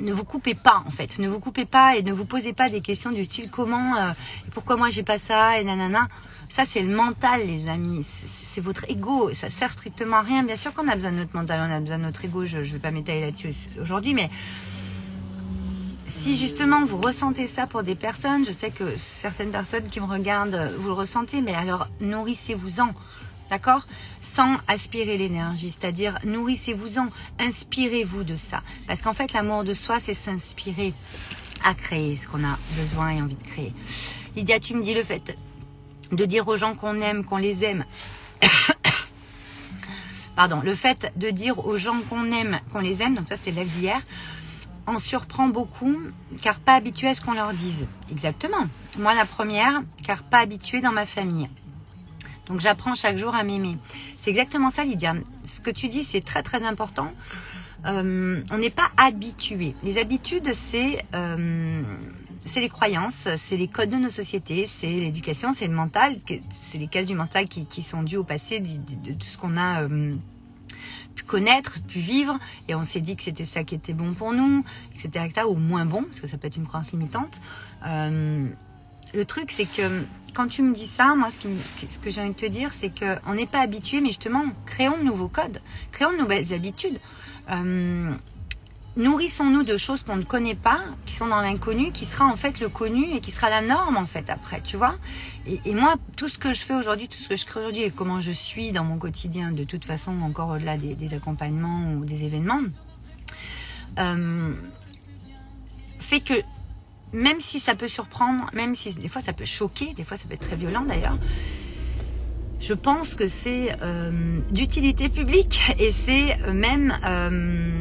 ne 0.00 0.12
vous 0.12 0.24
coupez 0.24 0.54
pas 0.54 0.82
en 0.86 0.90
fait, 0.90 1.18
ne 1.18 1.28
vous 1.28 1.40
coupez 1.40 1.64
pas 1.64 1.96
et 1.96 2.02
ne 2.02 2.12
vous 2.12 2.24
posez 2.24 2.52
pas 2.52 2.68
des 2.68 2.80
questions 2.80 3.10
du 3.10 3.24
style 3.24 3.50
comment, 3.50 3.96
euh, 3.96 4.12
pourquoi 4.52 4.76
moi 4.76 4.90
j'ai 4.90 5.02
pas 5.02 5.18
ça 5.18 5.58
et 5.58 5.64
nanana. 5.64 6.08
Ça, 6.52 6.64
c'est 6.66 6.82
le 6.82 6.94
mental, 6.94 7.46
les 7.46 7.70
amis. 7.70 8.04
C'est 8.04 8.60
votre 8.60 8.84
ego. 8.90 9.32
Ça 9.32 9.48
sert 9.48 9.70
strictement 9.70 10.18
à 10.18 10.20
rien. 10.20 10.42
Bien 10.42 10.56
sûr 10.56 10.74
qu'on 10.74 10.86
a 10.86 10.94
besoin 10.94 11.10
de 11.10 11.16
notre 11.16 11.34
mental, 11.34 11.66
on 11.66 11.74
a 11.74 11.80
besoin 11.80 11.96
de 11.96 12.02
notre 12.02 12.22
ego. 12.26 12.44
Je 12.44 12.58
ne 12.58 12.62
vais 12.62 12.78
pas 12.78 12.90
m'étaler 12.90 13.22
là-dessus 13.22 13.54
aujourd'hui, 13.80 14.12
mais 14.12 14.28
si 16.08 16.36
justement 16.36 16.84
vous 16.84 16.98
ressentez 16.98 17.46
ça 17.46 17.66
pour 17.66 17.82
des 17.82 17.94
personnes, 17.94 18.44
je 18.46 18.52
sais 18.52 18.70
que 18.70 18.84
certaines 18.98 19.50
personnes 19.50 19.88
qui 19.88 19.98
me 19.98 20.04
regardent, 20.04 20.70
vous 20.76 20.88
le 20.88 20.92
ressentez, 20.92 21.40
mais 21.40 21.54
alors 21.54 21.88
nourrissez-vous-en. 22.02 22.90
D'accord 23.52 23.82
Sans 24.22 24.56
aspirer 24.66 25.18
l'énergie, 25.18 25.70
c'est-à-dire 25.70 26.18
nourrissez-vous-en, 26.24 27.08
inspirez-vous 27.38 28.24
de 28.24 28.38
ça. 28.38 28.62
Parce 28.86 29.02
qu'en 29.02 29.12
fait, 29.12 29.34
l'amour 29.34 29.62
de 29.62 29.74
soi, 29.74 30.00
c'est 30.00 30.14
s'inspirer 30.14 30.94
à 31.62 31.74
créer 31.74 32.16
ce 32.16 32.28
qu'on 32.28 32.42
a 32.44 32.58
besoin 32.78 33.10
et 33.10 33.20
envie 33.20 33.36
de 33.36 33.44
créer. 33.44 33.74
Lydia, 34.36 34.58
tu 34.58 34.72
me 34.74 34.82
dis 34.82 34.94
le 34.94 35.02
fait 35.02 35.36
de 36.12 36.24
dire 36.24 36.48
aux 36.48 36.56
gens 36.56 36.74
qu'on 36.74 36.98
aime, 37.02 37.26
qu'on 37.26 37.36
les 37.36 37.62
aime. 37.62 37.84
Pardon, 40.34 40.62
le 40.64 40.74
fait 40.74 41.12
de 41.16 41.28
dire 41.28 41.66
aux 41.66 41.76
gens 41.76 42.00
qu'on 42.08 42.32
aime, 42.32 42.58
qu'on 42.72 42.80
les 42.80 43.02
aime, 43.02 43.16
donc 43.16 43.28
ça 43.28 43.36
c'était 43.36 43.50
l'acte 43.50 43.72
d'hier, 43.72 44.00
en 44.86 44.98
surprend 44.98 45.48
beaucoup, 45.48 45.98
car 46.40 46.58
pas 46.58 46.72
habitué 46.72 47.08
à 47.08 47.14
ce 47.14 47.20
qu'on 47.20 47.34
leur 47.34 47.52
dise. 47.52 47.86
Exactement. 48.10 48.64
Moi 48.98 49.12
la 49.12 49.26
première, 49.26 49.82
car 50.02 50.22
pas 50.22 50.38
habituée 50.38 50.80
dans 50.80 50.92
ma 50.92 51.04
famille. 51.04 51.50
Donc 52.46 52.60
j'apprends 52.60 52.94
chaque 52.94 53.18
jour 53.18 53.34
à 53.34 53.44
m'aimer. 53.44 53.78
C'est 54.18 54.30
exactement 54.30 54.70
ça 54.70 54.84
Lydia. 54.84 55.14
Ce 55.44 55.60
que 55.60 55.70
tu 55.70 55.88
dis 55.88 56.04
c'est 56.04 56.24
très 56.24 56.42
très 56.42 56.62
important. 56.62 57.12
Euh, 57.86 58.42
on 58.50 58.58
n'est 58.58 58.70
pas 58.70 58.90
habitué. 58.96 59.74
Les 59.82 59.98
habitudes 59.98 60.52
c'est 60.54 61.04
euh, 61.14 61.82
c'est 62.44 62.60
les 62.60 62.68
croyances, 62.68 63.28
c'est 63.36 63.56
les 63.56 63.68
codes 63.68 63.90
de 63.90 63.96
nos 63.96 64.10
sociétés, 64.10 64.66
c'est 64.66 64.90
l'éducation, 64.90 65.52
c'est 65.52 65.68
le 65.68 65.74
mental, 65.74 66.16
c'est 66.50 66.78
les 66.78 66.88
cases 66.88 67.06
du 67.06 67.14
mental 67.14 67.46
qui, 67.46 67.82
sont 67.82 68.02
dues 68.02 68.16
au 68.16 68.24
passé 68.24 68.60
de, 68.60 69.12
tout 69.12 69.26
ce 69.26 69.38
qu'on 69.38 69.56
a 69.56 69.82
euh, 69.82 70.16
pu 71.14 71.24
connaître, 71.24 71.80
pu 71.82 72.00
vivre, 72.00 72.36
et 72.68 72.74
on 72.74 72.84
s'est 72.84 73.00
dit 73.00 73.16
que 73.16 73.22
c'était 73.22 73.44
ça 73.44 73.62
qui 73.62 73.74
était 73.74 73.92
bon 73.92 74.12
pour 74.14 74.32
nous, 74.32 74.64
etc., 74.94 75.24
etc., 75.24 75.46
ou 75.48 75.54
moins 75.54 75.84
bon, 75.84 76.02
parce 76.02 76.20
que 76.20 76.26
ça 76.26 76.36
peut 76.36 76.48
être 76.48 76.56
une 76.56 76.66
croyance 76.66 76.90
limitante. 76.90 77.40
Le 79.14 79.24
truc, 79.24 79.50
c'est 79.50 79.66
que 79.66 80.02
quand 80.34 80.46
tu 80.46 80.62
me 80.62 80.74
dis 80.74 80.86
ça, 80.86 81.14
moi, 81.14 81.28
ce, 81.30 81.98
que 81.98 82.10
j'ai 82.10 82.20
envie 82.20 82.30
de 82.30 82.36
te 82.36 82.46
dire, 82.46 82.72
c'est 82.72 82.90
qu'on 82.90 83.34
n'est 83.34 83.46
pas 83.46 83.60
habitué, 83.60 84.00
mais 84.00 84.08
justement, 84.08 84.44
créons 84.66 84.96
de 84.98 85.04
nouveaux 85.04 85.28
codes, 85.28 85.60
créons 85.90 86.12
de 86.12 86.18
nouvelles 86.18 86.54
habitudes. 86.54 86.98
Euh, 87.50 88.12
nourrissons-nous 88.96 89.62
de 89.62 89.76
choses 89.76 90.02
qu'on 90.04 90.16
ne 90.16 90.22
connaît 90.22 90.54
pas, 90.54 90.80
qui 91.06 91.14
sont 91.14 91.26
dans 91.26 91.40
l'inconnu, 91.40 91.92
qui 91.92 92.06
sera 92.06 92.24
en 92.24 92.36
fait 92.36 92.60
le 92.60 92.68
connu 92.68 93.14
et 93.14 93.20
qui 93.20 93.30
sera 93.30 93.50
la 93.50 93.60
norme 93.60 93.96
en 93.96 94.06
fait 94.06 94.30
après, 94.30 94.60
tu 94.62 94.76
vois. 94.76 94.96
Et, 95.46 95.74
moi, 95.74 95.96
tout 96.16 96.28
ce 96.28 96.38
que 96.38 96.52
je 96.52 96.62
fais 96.62 96.74
aujourd'hui, 96.74 97.08
tout 97.08 97.18
ce 97.18 97.28
que 97.28 97.36
je 97.36 97.44
crée 97.44 97.60
aujourd'hui 97.60 97.82
et 97.82 97.90
comment 97.90 98.20
je 98.20 98.32
suis 98.32 98.72
dans 98.72 98.84
mon 98.84 98.98
quotidien, 98.98 99.50
de 99.50 99.64
toute 99.64 99.84
façon, 99.84 100.12
encore 100.22 100.50
au-delà 100.50 100.76
des, 100.76 101.14
accompagnements 101.14 101.92
ou 101.94 102.04
des 102.04 102.24
événements, 102.24 102.60
euh, 103.98 104.54
fait 106.00 106.20
que 106.20 106.34
même 107.12 107.40
si 107.40 107.60
ça 107.60 107.74
peut 107.74 107.88
surprendre, 107.88 108.46
même 108.52 108.74
si 108.74 108.94
des 108.94 109.08
fois 109.08 109.22
ça 109.22 109.32
peut 109.32 109.44
choquer, 109.44 109.92
des 109.94 110.04
fois 110.04 110.16
ça 110.16 110.26
peut 110.28 110.34
être 110.34 110.46
très 110.46 110.56
violent 110.56 110.82
d'ailleurs, 110.82 111.18
je 112.60 112.74
pense 112.74 113.14
que 113.14 113.26
c'est 113.26 113.74
euh, 113.82 114.38
d'utilité 114.50 115.08
publique 115.08 115.60
et 115.78 115.90
c'est 115.90 116.36
même 116.52 116.96
euh, 117.04 117.72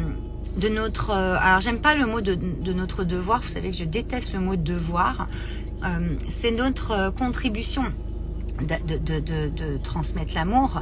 de 0.58 0.70
notre... 0.70 1.12
Euh, 1.12 1.38
alors 1.40 1.62
j'aime 1.62 1.80
pas 1.80 1.96
le 1.96 2.06
mot 2.06 2.22
de, 2.22 2.36
notre 2.74 3.04
devoir, 3.04 3.42
vous 3.42 3.50
savez 3.50 3.72
que 3.72 3.78
je 3.78 3.84
déteste 3.84 4.34
le 4.34 4.40
mot 4.40 4.56
devoir. 4.56 5.28
Euh, 5.84 6.16
c'est 6.30 6.52
notre 6.52 6.92
euh, 6.92 7.12
contribution 7.12 7.84
de, 8.62 8.98
de 8.98 9.78
transmettre 9.78 10.36
l'amour, 10.36 10.82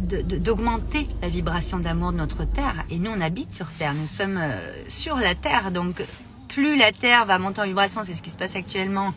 d'augmenter 0.00 1.06
la 1.20 1.28
vibration 1.28 1.78
d'amour 1.78 2.12
de 2.12 2.16
notre 2.16 2.44
terre. 2.44 2.84
Et 2.90 2.98
nous, 2.98 3.10
on 3.16 3.20
habite 3.20 3.52
sur 3.52 3.70
terre, 3.70 3.94
nous 3.94 4.08
sommes 4.08 4.40
sur 4.88 5.16
la 5.16 5.36
terre, 5.36 5.70
donc 5.70 6.02
plus 6.52 6.76
la 6.76 6.92
Terre 6.92 7.24
va 7.24 7.38
monter 7.38 7.62
en 7.62 7.64
vibration, 7.64 8.02
c'est 8.04 8.14
ce 8.14 8.22
qui 8.22 8.30
se 8.30 8.36
passe 8.36 8.56
actuellement, 8.56 9.14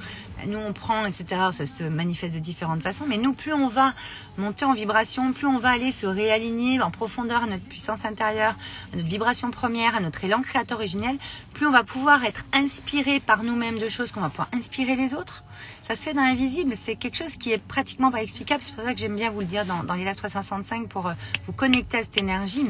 nous 0.48 0.58
on 0.58 0.72
prend, 0.74 1.06
etc. 1.06 1.26
Ça 1.52 1.66
se 1.66 1.84
manifeste 1.84 2.34
de 2.34 2.40
différentes 2.40 2.82
façons, 2.82 3.06
mais 3.08 3.18
nous, 3.18 3.34
plus 3.34 3.54
on 3.54 3.68
va 3.68 3.94
monter 4.38 4.64
en 4.64 4.74
vibration, 4.74 5.34
plus 5.34 5.46
on 5.46 5.58
va 5.58 5.70
aller 5.70 5.92
se 5.92 6.06
réaligner 6.06 6.82
en 6.82 6.92
profondeur 6.92 7.44
à 7.44 7.48
notre 7.48 7.64
puissance 7.66 8.06
intérieure, 8.06 8.56
à 8.94 8.96
notre 8.96 9.08
vibration 9.08 9.52
première, 9.52 9.96
à 9.96 10.00
notre 10.00 10.24
élan 10.24 10.42
créateur 10.42 10.78
originel, 10.78 11.18
plus 11.54 11.68
on 11.68 11.72
va 11.72 11.84
pouvoir 11.84 12.24
être 12.24 12.46
inspiré 12.54 13.20
par 13.20 13.44
nous-mêmes 13.44 13.80
de 13.80 13.90
choses 13.90 14.12
qu'on 14.12 14.22
va 14.22 14.30
pouvoir 14.30 14.48
inspirer 14.54 14.96
les 14.96 15.14
autres. 15.14 15.44
Ça 15.84 15.96
se 15.96 16.04
fait 16.04 16.14
dans 16.14 16.24
l'invisible, 16.24 16.74
c'est 16.76 16.96
quelque 16.96 17.18
chose 17.18 17.36
qui 17.36 17.52
est 17.52 17.58
pratiquement 17.58 18.12
pas 18.12 18.24
explicable. 18.24 18.64
C'est 18.64 18.74
pour 18.74 18.84
ça 18.84 18.94
que 18.94 19.00
j'aime 19.00 19.16
bien 19.16 19.30
vous 19.30 19.42
le 19.42 19.46
dire 19.46 19.66
dans, 19.66 19.84
dans 19.84 19.94
les 19.94 20.06
365 20.06 20.88
pour 20.88 21.08
euh, 21.08 21.14
vous 21.48 21.54
connecter 21.54 21.98
à 21.98 22.04
cette 22.04 22.20
énergie. 22.20 22.66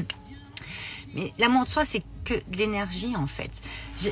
Mais 1.15 1.33
l'amour 1.39 1.65
de 1.65 1.69
soi, 1.69 1.85
c'est 1.85 2.03
que 2.25 2.33
de 2.33 2.57
l'énergie 2.57 3.15
en 3.15 3.27
fait. 3.27 3.51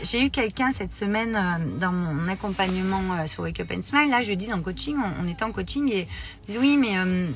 J'ai 0.03 0.23
eu 0.23 0.29
quelqu'un 0.29 0.71
cette 0.71 0.91
semaine 0.91 1.35
euh, 1.35 1.79
dans 1.79 1.91
mon 1.91 2.27
accompagnement 2.29 3.01
euh, 3.13 3.27
sur 3.27 3.43
Wake 3.43 3.59
Up 3.59 3.71
and 3.77 3.81
Smile. 3.81 4.09
Là, 4.09 4.23
je 4.23 4.33
dis 4.33 4.47
dans 4.47 4.55
le 4.55 4.61
coaching, 4.61 4.95
on, 5.19 5.27
était 5.27 5.43
en 5.43 5.51
coaching 5.51 5.91
et 5.91 6.07
il 6.47 6.53
dit 6.53 6.57
oui, 6.59 6.77
mais 6.77 6.97
euh, 6.97 7.27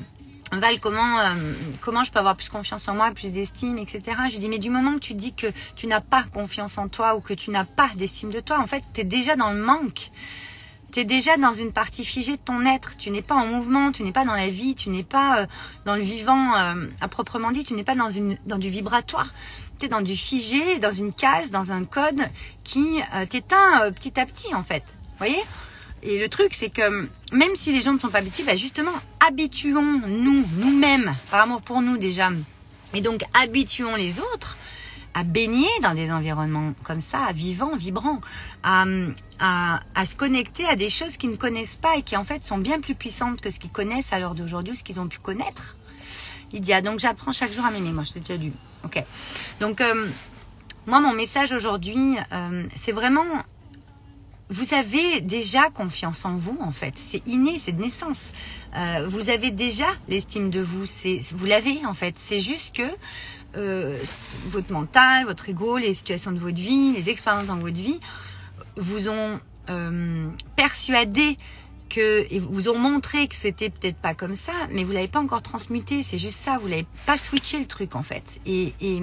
Val, 0.52 0.80
comment 0.80 1.18
comment 1.82 2.04
je 2.04 2.10
peux 2.10 2.18
avoir 2.18 2.34
plus 2.34 2.48
confiance 2.48 2.88
en 2.88 2.94
moi, 2.94 3.10
plus 3.10 3.32
d'estime, 3.32 3.76
etc. 3.76 4.00
Je 4.28 4.32
lui 4.32 4.38
dis 4.38 4.48
mais 4.48 4.58
du 4.58 4.70
moment 4.70 4.94
que 4.94 5.00
tu 5.00 5.14
dis 5.14 5.34
que 5.34 5.48
tu 5.76 5.86
n'as 5.86 6.00
pas 6.00 6.22
confiance 6.22 6.78
en 6.78 6.88
toi 6.88 7.16
ou 7.16 7.20
que 7.20 7.34
tu 7.34 7.50
n'as 7.50 7.64
pas 7.64 7.90
d'estime 7.96 8.30
de 8.30 8.40
toi, 8.40 8.58
en 8.58 8.66
fait, 8.66 8.82
tu 8.94 9.02
es 9.02 9.04
déjà 9.04 9.36
dans 9.36 9.52
le 9.52 9.60
manque. 9.60 10.10
Tu 10.92 11.00
es 11.00 11.04
déjà 11.04 11.36
dans 11.36 11.52
une 11.52 11.72
partie 11.72 12.04
figée 12.04 12.32
de 12.32 12.42
ton 12.42 12.64
être. 12.64 12.96
Tu 12.96 13.10
n'es 13.10 13.22
pas 13.22 13.34
en 13.34 13.46
mouvement, 13.46 13.92
tu 13.92 14.02
n'es 14.02 14.12
pas 14.12 14.24
dans 14.24 14.34
la 14.34 14.48
vie, 14.48 14.74
tu 14.74 14.88
n'es 14.88 15.02
pas 15.02 15.46
dans 15.84 15.96
le 15.96 16.02
vivant 16.02 16.52
à 16.54 17.08
proprement 17.08 17.50
dit, 17.50 17.64
tu 17.64 17.74
n'es 17.74 17.84
pas 17.84 17.94
dans, 17.94 18.10
une, 18.10 18.38
dans 18.46 18.58
du 18.58 18.70
vibratoire 18.70 19.28
dans 19.86 20.00
du 20.00 20.16
figé, 20.16 20.80
dans 20.80 20.90
une 20.90 21.12
case, 21.12 21.52
dans 21.52 21.70
un 21.70 21.84
code 21.84 22.20
qui 22.64 23.00
euh, 23.14 23.26
t'éteint 23.26 23.84
euh, 23.84 23.90
petit 23.92 24.18
à 24.18 24.26
petit 24.26 24.52
en 24.54 24.64
fait. 24.64 24.82
Vous 24.86 25.18
voyez? 25.18 25.40
Et 26.02 26.18
le 26.18 26.28
truc 26.28 26.54
c'est 26.54 26.70
que 26.70 27.08
même 27.32 27.54
si 27.54 27.72
les 27.72 27.82
gens 27.82 27.92
ne 27.92 27.98
sont 27.98 28.08
pas 28.08 28.18
habitués, 28.18 28.42
bah 28.42 28.56
justement 28.56 28.92
habituons-nous 29.26 30.44
nous-mêmes 30.58 31.14
par 31.30 31.42
amour 31.42 31.62
pour 31.62 31.80
nous 31.80 31.96
déjà. 31.96 32.30
Et 32.94 33.00
donc 33.00 33.22
habituons 33.34 33.94
les 33.94 34.18
autres 34.18 34.56
à 35.18 35.24
baigner 35.24 35.68
dans 35.82 35.94
des 35.94 36.12
environnements 36.12 36.74
comme 36.84 37.00
ça, 37.00 37.32
vivants, 37.34 37.74
vibrants, 37.74 38.20
à, 38.62 38.94
se 40.04 40.14
connecter 40.14 40.64
à 40.66 40.76
des 40.76 40.88
choses 40.88 41.16
qu'ils 41.16 41.30
ne 41.30 41.36
connaissent 41.36 41.76
pas 41.76 41.96
et 41.96 42.02
qui 42.02 42.16
en 42.16 42.22
fait 42.22 42.44
sont 42.44 42.58
bien 42.58 42.78
plus 42.78 42.94
puissantes 42.94 43.40
que 43.40 43.50
ce 43.50 43.58
qu'ils 43.58 43.72
connaissent 43.72 44.12
à 44.12 44.20
l'heure 44.20 44.36
d'aujourd'hui, 44.36 44.76
ce 44.76 44.84
qu'ils 44.84 45.00
ont 45.00 45.08
pu 45.08 45.18
connaître. 45.18 45.76
Lydia, 46.52 46.82
donc 46.82 47.00
j'apprends 47.00 47.32
chaque 47.32 47.52
jour 47.52 47.64
à 47.64 47.72
m'aimer. 47.72 47.90
Moi, 47.90 48.04
je 48.04 48.12
t'ai 48.12 48.20
déjà 48.20 48.36
lu. 48.36 48.52
Ok. 48.84 49.02
Donc, 49.60 49.80
euh, 49.80 50.06
moi, 50.86 51.00
mon 51.00 51.12
message 51.12 51.52
aujourd'hui, 51.52 52.16
euh, 52.32 52.64
c'est 52.76 52.92
vraiment, 52.92 53.26
vous 54.50 54.72
avez 54.72 55.20
déjà 55.20 55.68
confiance 55.68 56.24
en 56.24 56.36
vous, 56.36 56.58
en 56.60 56.72
fait. 56.72 56.94
C'est 56.96 57.26
inné, 57.26 57.58
c'est 57.58 57.72
de 57.72 57.82
naissance. 57.82 58.30
Euh, 58.76 59.04
vous 59.08 59.30
avez 59.30 59.50
déjà 59.50 59.88
l'estime 60.08 60.50
de 60.50 60.60
vous. 60.60 60.86
C'est, 60.86 61.20
vous 61.32 61.44
l'avez, 61.44 61.84
en 61.84 61.94
fait. 61.94 62.14
C'est 62.18 62.40
juste 62.40 62.76
que 62.76 62.88
votre 63.54 64.72
mental, 64.72 65.24
votre 65.24 65.48
ego, 65.48 65.78
les 65.78 65.94
situations 65.94 66.32
de 66.32 66.38
votre 66.38 66.56
vie, 66.56 66.92
les 66.92 67.10
expériences 67.10 67.46
dans 67.46 67.56
votre 67.56 67.76
vie, 67.76 68.00
vous 68.76 69.08
ont 69.08 69.40
persuadé 70.56 71.36
que 71.88 72.26
et 72.30 72.38
vous 72.38 72.68
ont 72.68 72.78
montré 72.78 73.26
que 73.28 73.34
c'était 73.34 73.70
peut-être 73.70 73.96
pas 73.96 74.14
comme 74.14 74.36
ça, 74.36 74.52
mais 74.70 74.84
vous 74.84 74.92
l'avez 74.92 75.08
pas 75.08 75.20
encore 75.20 75.42
transmuté. 75.42 76.02
C'est 76.02 76.18
juste 76.18 76.38
ça, 76.40 76.58
vous 76.58 76.68
l'avez 76.68 76.86
pas 77.06 77.16
switché 77.16 77.58
le 77.58 77.66
truc 77.66 77.96
en 77.96 78.02
fait. 78.02 78.40
Et, 78.46 78.74
et, 78.80 79.02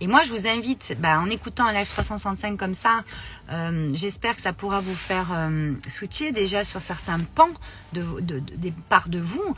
et 0.00 0.06
moi, 0.06 0.22
je 0.24 0.30
vous 0.30 0.46
invite, 0.46 0.96
bah, 1.00 1.20
en 1.20 1.30
écoutant 1.30 1.66
un 1.66 1.72
live 1.72 1.88
365 1.88 2.56
comme 2.56 2.74
ça, 2.74 3.04
euh, 3.50 3.90
j'espère 3.94 4.36
que 4.36 4.42
ça 4.42 4.52
pourra 4.52 4.80
vous 4.80 4.94
faire 4.94 5.28
euh, 5.32 5.72
switcher 5.86 6.32
déjà 6.32 6.64
sur 6.64 6.82
certains 6.82 7.18
pans 7.34 7.48
de, 7.92 8.02
de, 8.20 8.38
de 8.38 8.56
des 8.56 8.72
parts 8.88 9.08
de 9.08 9.18
vous. 9.18 9.56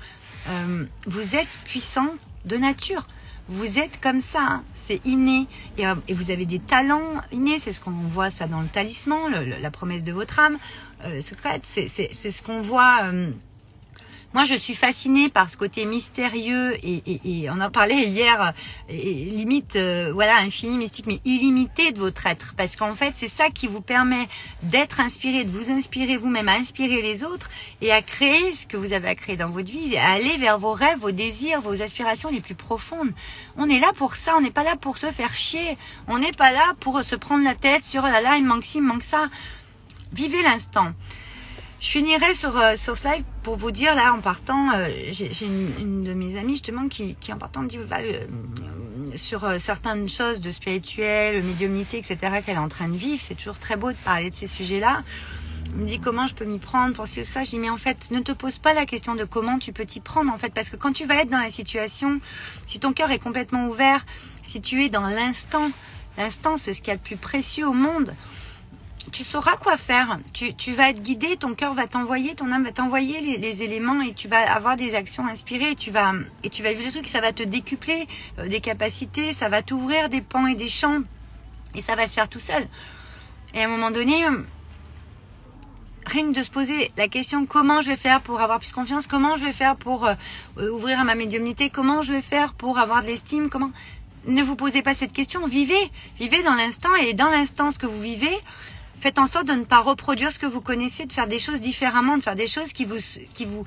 Euh, 0.48 0.84
vous 1.06 1.36
êtes 1.36 1.50
puissant 1.64 2.08
de 2.44 2.56
nature. 2.56 3.06
Vous 3.52 3.80
êtes 3.80 4.00
comme 4.00 4.20
ça, 4.20 4.42
hein. 4.42 4.64
c'est 4.74 5.04
inné. 5.04 5.48
Et, 5.76 5.84
euh, 5.84 5.96
et, 6.06 6.14
vous 6.14 6.30
avez 6.30 6.46
des 6.46 6.60
talents 6.60 7.20
innés, 7.32 7.58
c'est 7.58 7.72
ce 7.72 7.80
qu'on 7.80 7.90
voit 7.90 8.30
ça 8.30 8.46
dans 8.46 8.60
le 8.60 8.68
talisman, 8.68 9.28
la 9.60 9.70
promesse 9.72 10.04
de 10.04 10.12
votre 10.12 10.38
âme 10.38 10.56
euh, 11.04 11.20
secrète. 11.20 11.62
C'est 11.64 11.88
ce 11.88 12.42
qu'on 12.44 12.60
voit 12.60 13.00
euh, 13.02 13.32
moi, 14.32 14.44
je 14.44 14.54
suis 14.54 14.74
fascinée 14.74 15.28
par 15.28 15.50
ce 15.50 15.56
côté 15.56 15.84
mystérieux 15.84 16.74
et, 16.84 17.02
et, 17.04 17.42
et 17.42 17.50
on 17.50 17.60
en 17.60 17.70
parlait 17.70 18.04
hier, 18.04 18.52
et, 18.88 19.14
limite, 19.14 19.74
euh, 19.74 20.12
voilà, 20.14 20.36
infini, 20.36 20.78
mystique, 20.78 21.06
mais 21.06 21.20
illimité 21.24 21.90
de 21.90 21.98
votre 21.98 22.26
être. 22.26 22.54
Parce 22.56 22.76
qu'en 22.76 22.94
fait, 22.94 23.14
c'est 23.16 23.28
ça 23.28 23.50
qui 23.50 23.66
vous 23.66 23.80
permet 23.80 24.28
d'être 24.62 25.00
inspiré, 25.00 25.42
de 25.42 25.50
vous 25.50 25.70
inspirer 25.70 26.16
vous-même, 26.16 26.48
à 26.48 26.54
inspirer 26.54 27.02
les 27.02 27.24
autres 27.24 27.50
et 27.80 27.90
à 27.90 28.02
créer 28.02 28.54
ce 28.54 28.68
que 28.68 28.76
vous 28.76 28.92
avez 28.92 29.08
à 29.08 29.14
créer 29.16 29.36
dans 29.36 29.48
votre 29.48 29.70
vie, 29.70 29.96
à 29.96 30.10
aller 30.10 30.36
vers 30.38 30.60
vos 30.60 30.74
rêves, 30.74 30.98
vos 30.98 31.10
désirs, 31.10 31.60
vos 31.60 31.82
aspirations 31.82 32.30
les 32.30 32.40
plus 32.40 32.54
profondes. 32.54 33.10
On 33.56 33.68
est 33.68 33.80
là 33.80 33.92
pour 33.96 34.14
ça, 34.14 34.34
on 34.36 34.40
n'est 34.40 34.50
pas 34.50 34.62
là 34.62 34.76
pour 34.76 34.98
se 34.98 35.10
faire 35.10 35.34
chier. 35.34 35.76
On 36.06 36.20
n'est 36.20 36.32
pas 36.32 36.52
là 36.52 36.74
pour 36.78 37.02
se 37.02 37.16
prendre 37.16 37.42
la 37.42 37.56
tête 37.56 37.82
sur, 37.82 38.02
là 38.02 38.20
là, 38.20 38.36
il 38.36 38.44
manque 38.44 38.64
ci, 38.64 38.78
il 38.78 38.84
manque 38.84 39.02
ça. 39.02 39.28
Vivez 40.12 40.42
l'instant. 40.42 40.92
Je 41.80 41.88
finirai 41.88 42.34
sur, 42.34 42.58
euh, 42.58 42.76
sur 42.76 42.98
ce 42.98 43.08
live 43.08 43.24
pour 43.42 43.56
vous 43.56 43.70
dire, 43.70 43.94
là, 43.94 44.12
en 44.12 44.20
partant, 44.20 44.70
euh, 44.74 44.88
j'ai 45.10 45.46
une, 45.46 45.70
une, 45.80 46.04
de 46.04 46.12
mes 46.12 46.38
amies, 46.38 46.52
justement, 46.52 46.88
qui, 46.88 47.14
qui 47.14 47.32
en 47.32 47.38
partant 47.38 47.62
me 47.62 47.68
dit, 47.68 47.78
euh, 47.78 48.26
sur 49.16 49.44
euh, 49.44 49.58
certaines 49.58 50.06
choses 50.06 50.42
de 50.42 50.50
spirituel, 50.50 51.42
médiumnité, 51.42 51.96
etc., 51.96 52.18
qu'elle 52.44 52.56
est 52.56 52.58
en 52.58 52.68
train 52.68 52.88
de 52.88 52.96
vivre, 52.96 53.20
c'est 53.20 53.34
toujours 53.34 53.58
très 53.58 53.76
beau 53.76 53.92
de 53.92 53.96
parler 53.96 54.30
de 54.30 54.36
ces 54.36 54.46
sujets-là. 54.46 55.02
Elle 55.72 55.80
me 55.80 55.86
dit 55.86 56.00
comment 56.00 56.26
je 56.26 56.34
peux 56.34 56.44
m'y 56.44 56.58
prendre 56.58 56.94
pour 56.94 57.06
ça? 57.06 57.44
Je 57.44 57.50
dis 57.50 57.58
mais 57.58 57.70
en 57.70 57.76
fait 57.76 58.10
ne 58.10 58.20
te 58.20 58.32
pose 58.32 58.58
pas 58.58 58.74
la 58.74 58.86
question 58.86 59.14
de 59.14 59.24
comment 59.24 59.58
tu 59.58 59.72
peux 59.72 59.84
t'y 59.84 60.00
prendre 60.00 60.32
en 60.32 60.36
fait 60.36 60.52
parce 60.52 60.68
que 60.68 60.74
quand 60.74 60.92
tu 60.92 61.06
vas 61.06 61.22
être 61.22 61.30
dans 61.30 61.38
la 61.38 61.52
situation, 61.52 62.20
si 62.66 62.80
ton 62.80 62.92
cœur 62.92 63.12
est 63.12 63.20
complètement 63.20 63.68
ouvert, 63.68 64.04
si 64.42 64.60
tu 64.60 64.84
es 64.84 64.88
dans 64.88 65.06
l'instant, 65.06 65.70
l'instant 66.18 66.56
c'est 66.56 66.74
ce 66.74 66.82
qu'il 66.82 66.88
y 66.88 66.94
a 66.94 66.96
de 66.96 67.02
plus 67.02 67.16
précieux 67.16 67.68
au 67.68 67.72
monde 67.72 68.12
tu 69.12 69.24
sauras 69.24 69.56
quoi 69.56 69.76
faire. 69.76 70.18
Tu, 70.32 70.54
tu 70.54 70.72
vas 70.72 70.90
être 70.90 71.02
guidé, 71.02 71.36
ton 71.36 71.54
cœur 71.54 71.74
va 71.74 71.86
t'envoyer, 71.86 72.34
ton 72.34 72.50
âme 72.52 72.64
va 72.64 72.72
t'envoyer 72.72 73.38
les, 73.38 73.62
éléments 73.62 74.00
et 74.02 74.14
tu 74.14 74.28
vas 74.28 74.50
avoir 74.52 74.76
des 74.76 74.94
actions 74.94 75.26
inspirées. 75.26 75.72
Et 75.72 75.74
tu 75.74 75.90
vas 75.90 76.12
et 76.44 76.50
tu 76.50 76.62
vas 76.62 76.72
vivre 76.72 76.86
le 76.86 76.92
truc, 76.92 77.08
ça 77.08 77.20
va 77.20 77.32
te 77.32 77.42
décupler 77.42 78.06
euh, 78.38 78.48
des 78.48 78.60
capacités, 78.60 79.32
ça 79.32 79.48
va 79.48 79.62
t'ouvrir 79.62 80.08
des 80.08 80.20
pans 80.20 80.46
et 80.46 80.54
des 80.54 80.68
champs. 80.68 81.00
Et 81.74 81.82
ça 81.82 81.94
va 81.94 82.04
se 82.04 82.12
faire 82.12 82.28
tout 82.28 82.40
seul. 82.40 82.66
Et 83.54 83.62
à 83.62 83.64
un 83.64 83.68
moment 83.68 83.90
donné, 83.90 84.24
euh, 84.26 84.38
rien 86.06 86.32
que 86.32 86.38
de 86.38 86.42
se 86.42 86.50
poser 86.50 86.90
la 86.96 87.08
question 87.08 87.46
comment 87.46 87.80
je 87.80 87.88
vais 87.88 87.96
faire 87.96 88.20
pour 88.20 88.40
avoir 88.40 88.60
plus 88.60 88.72
confiance, 88.72 89.06
comment 89.06 89.36
je 89.36 89.44
vais 89.44 89.52
faire 89.52 89.76
pour 89.76 90.06
euh, 90.06 90.14
ouvrir 90.70 91.00
à 91.00 91.04
ma 91.04 91.14
médiumnité, 91.14 91.70
comment 91.70 92.02
je 92.02 92.12
vais 92.12 92.22
faire 92.22 92.54
pour 92.54 92.78
avoir 92.78 93.02
de 93.02 93.08
l'estime, 93.08 93.48
comment? 93.50 93.70
Ne 94.26 94.42
vous 94.42 94.54
posez 94.54 94.82
pas 94.82 94.92
cette 94.92 95.14
question, 95.14 95.46
vivez, 95.46 95.90
vivez 96.18 96.42
dans 96.42 96.54
l'instant. 96.54 96.94
Et 96.96 97.14
dans 97.14 97.30
l'instant 97.30 97.70
ce 97.70 97.78
que 97.78 97.86
vous 97.86 98.00
vivez, 98.00 98.36
faites 99.00 99.18
en 99.18 99.26
sorte 99.26 99.46
de 99.46 99.52
ne 99.52 99.64
pas 99.64 99.80
reproduire 99.80 100.30
ce 100.30 100.38
que 100.38 100.46
vous 100.46 100.60
connaissez, 100.60 101.06
de 101.06 101.12
faire 101.12 101.26
des 101.26 101.38
choses 101.38 101.60
différemment, 101.60 102.18
de 102.18 102.22
faire 102.22 102.36
des 102.36 102.46
choses 102.46 102.72
qui 102.72 102.84
vous, 102.84 102.98
qui 103.34 103.44
vous 103.44 103.64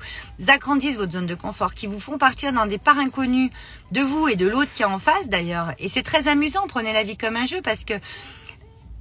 agrandissent 0.48 0.96
votre 0.96 1.12
zone 1.12 1.26
de 1.26 1.34
confort, 1.34 1.74
qui 1.74 1.86
vous 1.86 2.00
font 2.00 2.18
partir 2.18 2.52
dans 2.52 2.66
des 2.66 2.78
parts 2.78 2.98
inconnues 2.98 3.50
de 3.92 4.00
vous 4.00 4.28
et 4.28 4.36
de 4.36 4.46
l'autre 4.46 4.72
qui 4.74 4.82
est 4.82 4.86
en 4.86 4.98
face 4.98 5.28
d'ailleurs. 5.28 5.74
Et 5.78 5.88
c'est 5.88 6.02
très 6.02 6.28
amusant, 6.28 6.66
prenez 6.68 6.92
la 6.92 7.02
vie 7.02 7.16
comme 7.16 7.36
un 7.36 7.46
jeu 7.46 7.60
parce 7.62 7.84
que 7.84 7.94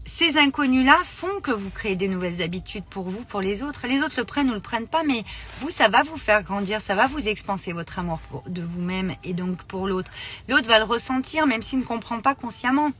ces 0.05 0.37
inconnus-là 0.37 0.97
font 1.03 1.39
que 1.41 1.51
vous 1.51 1.69
créez 1.69 1.95
des 1.95 2.07
nouvelles 2.07 2.41
habitudes 2.41 2.83
pour 2.83 3.03
vous, 3.03 3.23
pour 3.23 3.41
les 3.41 3.63
autres. 3.63 3.87
Les 3.87 4.01
autres 4.01 4.15
le 4.17 4.25
prennent 4.25 4.49
ou 4.49 4.53
le 4.53 4.59
prennent 4.59 4.87
pas, 4.87 5.03
mais 5.03 5.23
vous, 5.59 5.69
ça 5.69 5.87
va 5.87 6.03
vous 6.03 6.17
faire 6.17 6.43
grandir, 6.43 6.81
ça 6.81 6.95
va 6.95 7.07
vous 7.07 7.27
expanser 7.27 7.73
votre 7.73 7.99
amour 7.99 8.19
de 8.47 8.61
vous-même 8.61 9.15
et 9.23 9.33
donc 9.33 9.63
pour 9.63 9.87
l'autre. 9.87 10.11
L'autre 10.49 10.67
va 10.67 10.79
le 10.79 10.85
ressentir 10.85 11.47
même 11.47 11.61
s'il 11.61 11.79
ne 11.79 11.83
comprend 11.83 12.19
pas 12.19 12.35
consciemment. 12.35 12.91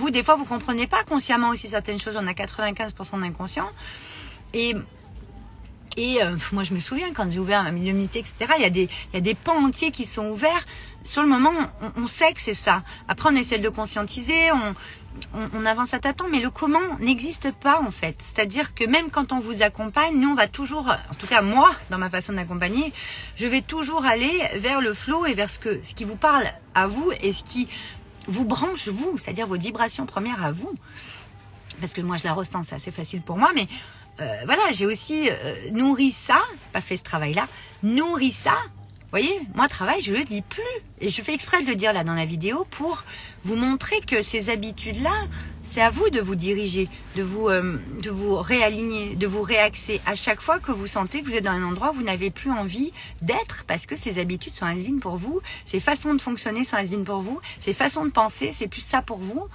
Vous, 0.00 0.10
des 0.10 0.22
fois, 0.22 0.34
vous 0.34 0.46
comprenez 0.46 0.86
pas 0.86 1.04
consciemment 1.04 1.50
aussi 1.50 1.68
certaines 1.68 2.00
choses. 2.00 2.16
On 2.16 2.26
a 2.26 2.32
95% 2.32 3.20
d'inconscient. 3.20 3.68
Et 4.54 4.74
et 5.96 6.22
euh, 6.22 6.36
moi, 6.52 6.64
je 6.64 6.72
me 6.72 6.80
souviens 6.80 7.12
quand 7.12 7.30
j'ai 7.30 7.38
ouvert 7.38 7.62
ma 7.62 7.72
médiumnité, 7.72 8.20
etc. 8.20 8.52
Il 8.56 8.62
y 8.62 8.66
a 8.66 8.70
des, 8.70 8.88
il 9.12 9.14
y 9.14 9.18
a 9.18 9.20
des 9.20 9.34
pans 9.34 9.56
entiers 9.56 9.90
qui 9.90 10.06
sont 10.06 10.28
ouverts. 10.30 10.64
Sur 11.04 11.22
le 11.22 11.28
moment, 11.28 11.52
on, 11.96 12.06
sait 12.06 12.32
que 12.32 12.40
c'est 12.40 12.54
ça. 12.54 12.82
Après, 13.08 13.28
on 13.30 13.36
essaie 13.36 13.58
de 13.58 13.62
le 13.62 13.70
conscientiser, 13.70 14.52
on, 14.52 14.74
on, 15.34 15.48
on 15.54 15.66
avance 15.66 15.94
à 15.94 15.98
tâtons, 15.98 16.26
mais 16.30 16.40
le 16.40 16.50
comment 16.50 16.98
n'existe 17.00 17.52
pas 17.52 17.80
en 17.80 17.90
fait. 17.90 18.16
C'est-à-dire 18.18 18.74
que 18.74 18.84
même 18.84 19.10
quand 19.10 19.32
on 19.32 19.40
vous 19.40 19.62
accompagne, 19.62 20.18
nous, 20.18 20.28
on 20.30 20.34
va 20.34 20.46
toujours, 20.46 20.88
en 20.88 21.14
tout 21.14 21.26
cas 21.26 21.40
moi, 21.40 21.70
dans 21.88 21.98
ma 21.98 22.10
façon 22.10 22.34
d'accompagner, 22.34 22.92
je 23.36 23.46
vais 23.46 23.62
toujours 23.62 24.04
aller 24.04 24.42
vers 24.56 24.80
le 24.80 24.92
flow 24.94 25.24
et 25.26 25.34
vers 25.34 25.50
ce 25.50 25.58
que, 25.58 25.80
ce 25.82 25.94
qui 25.94 26.04
vous 26.04 26.16
parle 26.16 26.44
à 26.74 26.86
vous 26.86 27.12
et 27.22 27.32
ce 27.32 27.44
qui 27.44 27.68
vous 28.26 28.44
branche 28.44 28.88
vous, 28.88 29.18
c'est-à-dire 29.18 29.46
vos 29.46 29.58
vibrations 29.58 30.06
premières 30.06 30.44
à 30.44 30.52
vous. 30.52 30.72
Parce 31.80 31.92
que 31.92 32.00
moi 32.00 32.16
je 32.16 32.24
la 32.24 32.34
ressens, 32.34 32.64
c'est 32.64 32.74
assez 32.74 32.90
facile 32.90 33.22
pour 33.22 33.36
moi, 33.36 33.50
mais 33.54 33.66
euh, 34.20 34.42
voilà, 34.44 34.62
j'ai 34.72 34.86
aussi 34.86 35.30
euh, 35.30 35.70
nourri 35.72 36.12
ça, 36.12 36.40
pas 36.72 36.80
fait 36.80 36.96
ce 36.96 37.02
travail-là, 37.02 37.46
nourri 37.82 38.32
ça. 38.32 38.56
Voyez, 39.10 39.40
moi 39.54 39.66
travail, 39.66 40.02
je 40.02 40.12
le 40.12 40.22
dis 40.24 40.42
plus. 40.42 40.62
Et 41.00 41.08
je 41.08 41.22
fais 41.22 41.34
exprès 41.34 41.62
de 41.62 41.68
le 41.68 41.74
dire 41.74 41.92
là 41.92 42.04
dans 42.04 42.14
la 42.14 42.24
vidéo 42.24 42.66
pour 42.70 43.04
vous 43.44 43.56
montrer 43.56 44.00
que 44.00 44.22
ces 44.22 44.50
habitudes-là, 44.50 45.26
c'est 45.64 45.82
à 45.82 45.90
vous 45.90 46.10
de 46.10 46.20
vous 46.20 46.34
diriger, 46.34 46.88
de 47.16 47.22
vous, 47.22 47.48
euh, 47.48 47.78
de 48.02 48.10
vous 48.10 48.36
réaligner, 48.36 49.14
de 49.14 49.26
vous 49.26 49.42
réaxer 49.42 50.00
à 50.06 50.14
chaque 50.14 50.40
fois 50.40 50.58
que 50.58 50.72
vous 50.72 50.86
sentez 50.86 51.22
que 51.22 51.26
vous 51.28 51.34
êtes 51.34 51.44
dans 51.44 51.52
un 51.52 51.62
endroit 51.62 51.90
où 51.90 51.94
vous 51.94 52.02
n'avez 52.02 52.30
plus 52.30 52.50
envie 52.50 52.92
d'être 53.22 53.64
parce 53.66 53.86
que 53.86 53.96
ces 53.96 54.18
habitudes 54.18 54.54
sont 54.54 54.66
has 54.66 54.76
pour 55.00 55.16
vous, 55.16 55.40
ces 55.66 55.80
façons 55.80 56.14
de 56.14 56.20
fonctionner 56.20 56.64
sont 56.64 56.76
has 56.76 56.88
pour 57.04 57.20
vous, 57.20 57.40
ces 57.60 57.74
façons 57.74 58.04
de 58.04 58.10
penser, 58.10 58.50
c'est 58.52 58.68
plus 58.68 58.80
ça 58.80 59.02
pour 59.02 59.18
vous, 59.18 59.46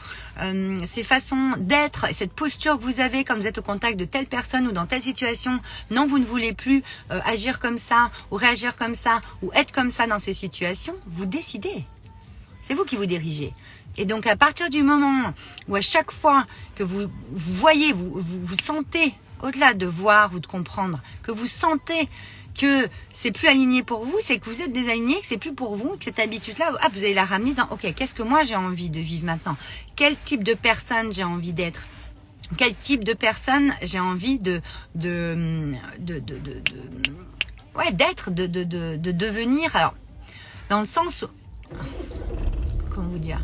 euh, 0.42 0.80
ces 0.86 1.04
façons 1.04 1.54
d'être, 1.58 2.08
cette 2.14 2.34
posture 2.34 2.78
que 2.78 2.84
vous 2.84 3.00
avez 3.00 3.24
quand 3.24 3.36
vous 3.36 3.48
êtes 3.48 3.58
au 3.58 3.64
contact 3.64 3.98
de 3.98 4.06
telle 4.06 4.28
personne 4.28 4.68
ou 4.68 4.72
dans 4.72 4.86
telle 4.86 5.02
situation, 5.02 5.60
non, 5.92 6.06
vous 6.06 6.20
ne 6.20 6.26
voulez 6.26 6.54
plus 6.54 6.84
euh, 7.12 7.20
agir 7.26 7.60
comme 7.60 7.78
ça 7.78 8.12
ou 8.32 8.36
réagir 8.36 8.78
comme 8.78 8.96
ça 8.96 9.22
ou 9.42 9.52
être 9.54 9.72
comme 9.72 9.92
ça 9.92 10.08
dans 10.08 10.20
ces 10.20 10.34
situations, 10.34 10.96
vous 11.08 11.26
décidez. 11.26 11.84
C'est 12.62 12.74
vous 12.74 12.86
qui 12.86 12.96
vous 12.96 13.06
dirigez. 13.06 13.54
Et 13.98 14.06
donc 14.06 14.28
à 14.28 14.36
partir 14.36 14.70
du 14.70 14.84
moment 14.84 15.34
où 15.68 15.76
à 15.76 15.82
chaque 15.82 16.12
fois 16.12 16.46
que 16.76 16.84
vous, 16.84 17.10
voyez, 17.32 17.94
vous, 17.94 18.12
vous, 18.16 18.58
sentez, 18.60 19.14
au-delà 19.42 19.74
de 19.74 19.86
voir 19.86 20.34
ou 20.34 20.40
de 20.40 20.48
comprendre, 20.48 21.02
que 21.24 21.32
vous 21.32 21.48
sentez 21.48 22.10
que 22.58 22.88
c'est 23.12 23.32
plus 23.32 23.48
aligné 23.48 23.84
pour 23.84 24.06
vous, 24.06 24.18
c'est 24.22 24.40
que 24.40 24.50
vous 24.50 24.62
êtes 24.62 24.72
désaligné, 24.72 25.16
que 25.20 25.26
c'est 25.26 25.38
plus 25.38 25.54
pour 25.54 25.76
vous, 25.76 25.98
que 25.98 26.06
cette 26.06 26.20
habitude-là, 26.20 26.72
ah, 26.82 26.88
vous 26.94 27.00
allez 27.00 27.14
la 27.14 27.26
ramener 27.26 27.54
dans, 27.54 27.68
ok, 27.70 27.94
qu'est-ce 27.94 28.14
que 28.14 28.24
moi 28.24 28.44
j'ai 28.44 28.56
envie 28.56 28.90
de 28.90 29.00
vivre 29.00 29.26
maintenant? 29.26 29.58
Quel 29.96 30.16
type 30.16 30.44
de 30.44 30.54
personne 30.54 31.12
j'ai 31.12 31.24
envie 31.24 31.54
d'être? 31.54 31.84
Quel 32.58 32.74
type 32.76 33.04
de 33.04 33.14
personne 33.14 33.74
j'ai 33.82 34.00
envie 34.00 34.40
de, 34.40 34.62
de, 34.94 35.74
de, 36.00 36.20
de, 36.20 36.40
de, 36.40 36.62
ouais, 37.76 37.92
d'être, 37.92 38.32
de, 38.32 38.46
de, 38.46 38.64
de, 38.64 38.96
de 38.98 39.12
devenir? 39.12 39.76
Alors, 39.76 39.96
dans 40.70 40.80
le 40.80 40.86
sens, 40.86 41.26
comment 42.94 43.10
vous 43.10 43.20
dire? 43.20 43.42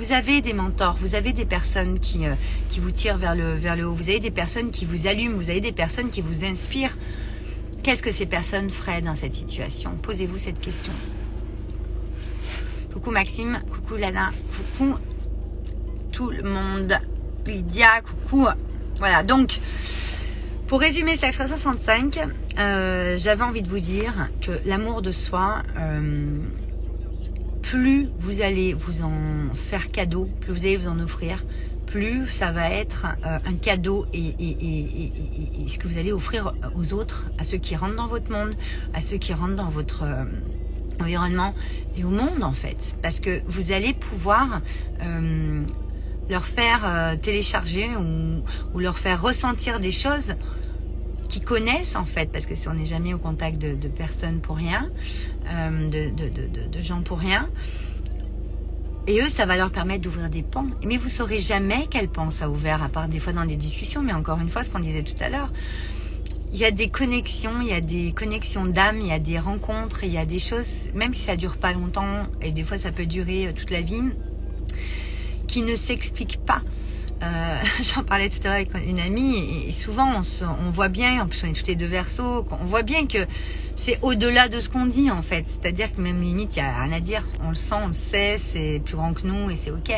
Vous 0.00 0.12
avez 0.12 0.40
des 0.40 0.54
mentors, 0.54 0.96
vous 0.96 1.14
avez 1.14 1.34
des 1.34 1.44
personnes 1.44 2.00
qui, 2.00 2.26
euh, 2.26 2.32
qui 2.70 2.80
vous 2.80 2.90
tirent 2.90 3.18
vers 3.18 3.34
le, 3.34 3.54
vers 3.54 3.76
le 3.76 3.84
haut, 3.84 3.92
vous 3.92 4.08
avez 4.08 4.18
des 4.18 4.30
personnes 4.30 4.70
qui 4.70 4.86
vous 4.86 5.06
allument, 5.06 5.36
vous 5.36 5.50
avez 5.50 5.60
des 5.60 5.72
personnes 5.72 6.08
qui 6.08 6.22
vous 6.22 6.42
inspirent. 6.42 6.96
Qu'est-ce 7.82 8.02
que 8.02 8.10
ces 8.10 8.24
personnes 8.24 8.70
feraient 8.70 9.02
dans 9.02 9.14
cette 9.14 9.34
situation? 9.34 9.90
Posez-vous 10.02 10.38
cette 10.38 10.58
question. 10.58 10.92
Coucou 12.94 13.10
Maxime, 13.10 13.60
coucou 13.70 13.96
Lana, 13.96 14.30
coucou 14.56 14.96
tout 16.12 16.30
le 16.30 16.44
monde, 16.44 16.98
Lydia, 17.46 18.00
coucou. 18.00 18.48
Voilà, 18.98 19.22
donc 19.22 19.60
pour 20.66 20.80
résumer 20.80 21.14
cet 21.16 21.24
extra 21.24 21.46
65, 21.46 22.20
euh, 22.58 23.16
j'avais 23.18 23.42
envie 23.42 23.62
de 23.62 23.68
vous 23.68 23.78
dire 23.78 24.28
que 24.40 24.52
l'amour 24.64 25.02
de 25.02 25.12
soi, 25.12 25.62
euh, 25.78 26.38
plus 27.70 28.08
vous 28.18 28.42
allez 28.42 28.74
vous 28.74 29.02
en 29.02 29.54
faire 29.54 29.92
cadeau, 29.92 30.28
plus 30.40 30.52
vous 30.52 30.66
allez 30.66 30.76
vous 30.76 30.88
en 30.88 30.98
offrir, 30.98 31.44
plus 31.86 32.26
ça 32.26 32.50
va 32.50 32.68
être 32.68 33.06
euh, 33.24 33.38
un 33.46 33.54
cadeau 33.54 34.06
et, 34.12 34.34
ce 35.68 35.78
que 35.78 35.86
vous 35.86 35.96
allez 35.96 36.10
offrir 36.10 36.52
aux 36.74 36.92
autres, 36.94 37.26
à 37.38 37.44
ceux 37.44 37.58
qui 37.58 37.76
rentrent 37.76 37.94
dans 37.94 38.08
votre 38.08 38.32
monde, 38.32 38.56
à 38.92 39.00
ceux 39.00 39.18
qui 39.18 39.32
rentrent 39.32 39.54
dans 39.54 39.68
votre 39.68 40.02
euh, 40.02 40.24
environnement 41.00 41.54
et 41.96 42.02
au 42.02 42.10
monde 42.10 42.42
en 42.42 42.52
fait. 42.52 42.96
Parce 43.02 43.20
que 43.20 43.40
vous 43.46 43.70
allez 43.70 43.94
pouvoir 43.94 44.62
euh, 45.04 45.62
leur 46.28 46.46
faire 46.46 47.16
télécharger 47.22 47.88
ou, 48.74 48.80
leur 48.80 48.98
faire 48.98 49.22
ressentir 49.22 49.78
des 49.78 49.92
choses 49.92 50.34
qui 51.30 51.40
connaissent 51.40 51.96
en 51.96 52.04
fait, 52.04 52.30
parce 52.30 52.44
que 52.44 52.54
si 52.54 52.68
on 52.68 52.74
n'est 52.74 52.84
jamais 52.84 53.14
au 53.14 53.18
contact 53.18 53.58
de, 53.58 53.88
personnes 53.88 54.40
pour 54.40 54.56
rien, 54.56 54.90
euh, 55.48 55.88
de, 55.88 56.80
gens 56.80 57.00
pour 57.02 57.18
rien, 57.18 57.48
et 59.06 59.22
eux, 59.22 59.28
ça 59.28 59.46
va 59.46 59.56
leur 59.56 59.70
permettre 59.70 60.02
d'ouvrir 60.02 60.28
des 60.28 60.42
ponts. 60.42 60.68
Mais 60.84 60.96
vous 60.96 61.08
saurez 61.08 61.38
jamais 61.38 61.86
quel 61.88 62.08
pont 62.08 62.30
ça 62.30 62.44
a 62.44 62.48
ouvert, 62.48 62.82
à 62.82 62.88
part 62.88 63.08
des 63.08 63.18
fois 63.18 63.32
dans 63.32 63.46
des 63.46 63.56
discussions, 63.56 64.02
mais 64.02 64.12
encore 64.12 64.38
une 64.40 64.50
fois, 64.50 64.62
ce 64.62 64.70
qu'on 64.70 64.80
disait 64.80 65.02
tout 65.02 65.16
à 65.20 65.30
l'heure. 65.30 65.52
Il 66.52 66.58
y 66.58 66.64
a 66.64 66.70
des 66.70 66.88
connexions, 66.88 67.60
il 67.62 67.68
y 67.68 67.72
a 67.72 67.80
des 67.80 68.12
connexions 68.12 68.66
d'âme, 68.66 68.98
il 68.98 69.06
y 69.06 69.12
a 69.12 69.20
des 69.20 69.38
rencontres, 69.38 70.04
il 70.04 70.12
y 70.12 70.18
a 70.18 70.26
des 70.26 70.40
choses, 70.40 70.90
même 70.94 71.14
si 71.14 71.22
ça 71.22 71.36
dure 71.36 71.56
pas 71.56 71.72
longtemps, 71.72 72.24
et 72.42 72.50
des 72.50 72.64
fois 72.64 72.76
ça 72.76 72.90
peut 72.90 73.06
durer 73.06 73.46
euh, 73.46 73.52
toute 73.52 73.70
la 73.70 73.80
vie, 73.80 74.02
qui 75.46 75.62
ne 75.62 75.76
s'expliquent 75.76 76.44
pas. 76.44 76.60
Euh, 77.22 77.56
j'en 77.82 78.02
parlais 78.02 78.28
tout 78.28 78.38
à 78.44 78.44
l'heure 78.44 78.52
avec 78.54 78.70
une 78.88 78.98
amie 78.98 79.66
et, 79.66 79.72
souvent 79.72 80.22
on, 80.42 80.70
voit 80.70 80.88
bien, 80.88 81.22
en 81.22 81.26
plus 81.26 81.44
on 81.44 81.48
est 81.48 81.52
tous 81.52 81.66
les 81.66 81.76
deux 81.76 81.86
versos, 81.86 82.46
on 82.50 82.64
voit 82.64 82.82
bien 82.82 83.06
que 83.06 83.18
c'est 83.76 83.98
au-delà 84.02 84.48
de 84.48 84.60
ce 84.60 84.68
qu'on 84.68 84.86
dit 84.86 85.10
en 85.10 85.22
fait. 85.22 85.44
C'est-à-dire 85.46 85.92
que 85.94 86.00
même 86.00 86.20
limite, 86.20 86.56
il 86.56 86.62
n'y 86.62 86.68
a 86.68 86.82
rien 86.82 86.92
à 86.92 87.00
dire. 87.00 87.26
On 87.42 87.50
le 87.50 87.54
sent, 87.54 87.76
on 87.82 87.88
le 87.88 87.92
sait, 87.92 88.38
c'est 88.38 88.80
plus 88.84 88.96
grand 88.96 89.12
que 89.12 89.26
nous 89.26 89.50
et 89.50 89.56
c'est 89.56 89.70
ok. 89.70 89.92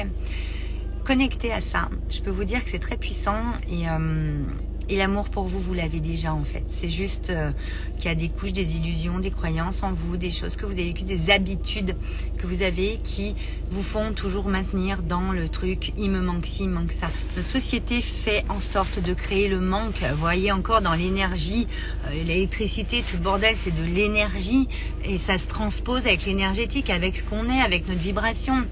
Connecté 1.04 1.52
à 1.52 1.60
ça, 1.60 1.88
je 2.10 2.20
peux 2.20 2.30
vous 2.30 2.44
dire 2.44 2.64
que 2.64 2.70
c'est 2.70 2.78
très 2.78 2.96
puissant 2.96 3.42
et 3.68 3.88
euh, 3.88 4.44
et 4.88 4.96
l'amour 4.96 5.28
pour 5.28 5.44
vous, 5.44 5.60
vous 5.60 5.74
l'avez 5.74 6.00
déjà 6.00 6.34
en 6.34 6.44
fait. 6.44 6.64
C'est 6.68 6.88
juste 6.88 7.30
euh, 7.30 7.50
qu'il 7.98 8.06
y 8.06 8.08
a 8.12 8.14
des 8.14 8.28
couches, 8.28 8.52
des 8.52 8.76
illusions, 8.76 9.18
des 9.18 9.30
croyances 9.30 9.82
en 9.82 9.92
vous, 9.92 10.16
des 10.16 10.30
choses 10.30 10.56
que 10.56 10.66
vous 10.66 10.72
avez 10.72 10.84
vécues, 10.84 11.04
des 11.04 11.30
habitudes 11.30 11.94
que 12.38 12.46
vous 12.46 12.62
avez 12.62 12.98
qui 13.04 13.34
vous 13.70 13.82
font 13.82 14.12
toujours 14.12 14.48
maintenir 14.48 15.02
dans 15.02 15.32
le 15.32 15.48
truc 15.48 15.92
il 15.96 16.10
me 16.10 16.20
manque 16.20 16.46
ci, 16.46 16.64
il 16.64 16.68
me 16.68 16.74
manque 16.74 16.92
ça. 16.92 17.08
Notre 17.36 17.48
société 17.48 18.00
fait 18.00 18.44
en 18.48 18.60
sorte 18.60 19.00
de 19.00 19.14
créer 19.14 19.48
le 19.48 19.60
manque. 19.60 20.00
Vous 20.10 20.16
voyez 20.16 20.52
encore 20.52 20.82
dans 20.82 20.94
l'énergie, 20.94 21.66
euh, 22.06 22.24
l'électricité, 22.24 23.02
tout 23.02 23.16
le 23.16 23.22
bordel, 23.22 23.54
c'est 23.56 23.74
de 23.74 23.84
l'énergie 23.94 24.68
et 25.04 25.18
ça 25.18 25.38
se 25.38 25.46
transpose 25.46 26.06
avec 26.06 26.24
l'énergétique, 26.26 26.90
avec 26.90 27.18
ce 27.18 27.24
qu'on 27.24 27.48
est, 27.48 27.60
avec 27.60 27.88
notre 27.88 28.00
vibration. 28.00 28.64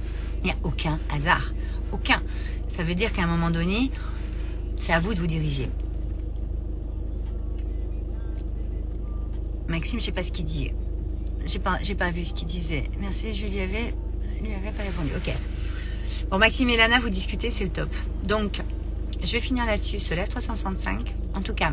Il 0.43 0.47
n'y 0.47 0.51
a 0.51 0.57
aucun 0.65 0.99
hasard. 1.15 1.53
Aucun. 1.93 2.23
Ça 2.69 2.83
veut 2.83 2.95
dire 2.95 3.13
qu'à 3.13 3.23
un 3.23 3.27
moment 3.27 3.51
donné, 3.51 3.91
c'est 4.77 4.93
à 4.93 5.01
vous 5.01 5.15
de 5.15 5.19
vous 5.19 5.27
diriger. 5.27 5.69
Maxime, 9.71 10.01
je 10.01 10.07
sais 10.07 10.13
pas 10.13 10.23
ce 10.23 10.33
qu'il 10.33 10.45
dit. 10.45 10.73
J'ai 11.47 11.59
pas, 11.59 11.79
j'ai 11.83 11.95
pas 11.95 12.11
vu 12.11 12.25
ce 12.25 12.35
qu'il 12.35 12.49
disait. 12.49 12.85
Merci, 13.01 13.33
je 13.33 13.47
lui 13.47 13.61
avais, 13.61 13.95
lui 14.43 14.53
avais 14.55 14.73
pas 14.73 14.83
répondu. 14.83 15.11
Ok. 15.17 15.33
Bon, 16.31 16.39
Maxime 16.39 16.69
et 16.71 16.77
Lana, 16.77 16.99
vous 16.99 17.09
discutez, 17.09 17.51
c'est 17.51 17.65
le 17.65 17.71
top. 17.71 17.89
Donc, 18.25 18.61
je 19.23 19.33
vais 19.33 19.41
finir 19.41 19.67
là-dessus. 19.67 19.99
Ce 19.99 20.13
Lève 20.13 20.29
365. 20.29 21.15
En 21.35 21.41
tout 21.41 21.55
cas, 21.55 21.73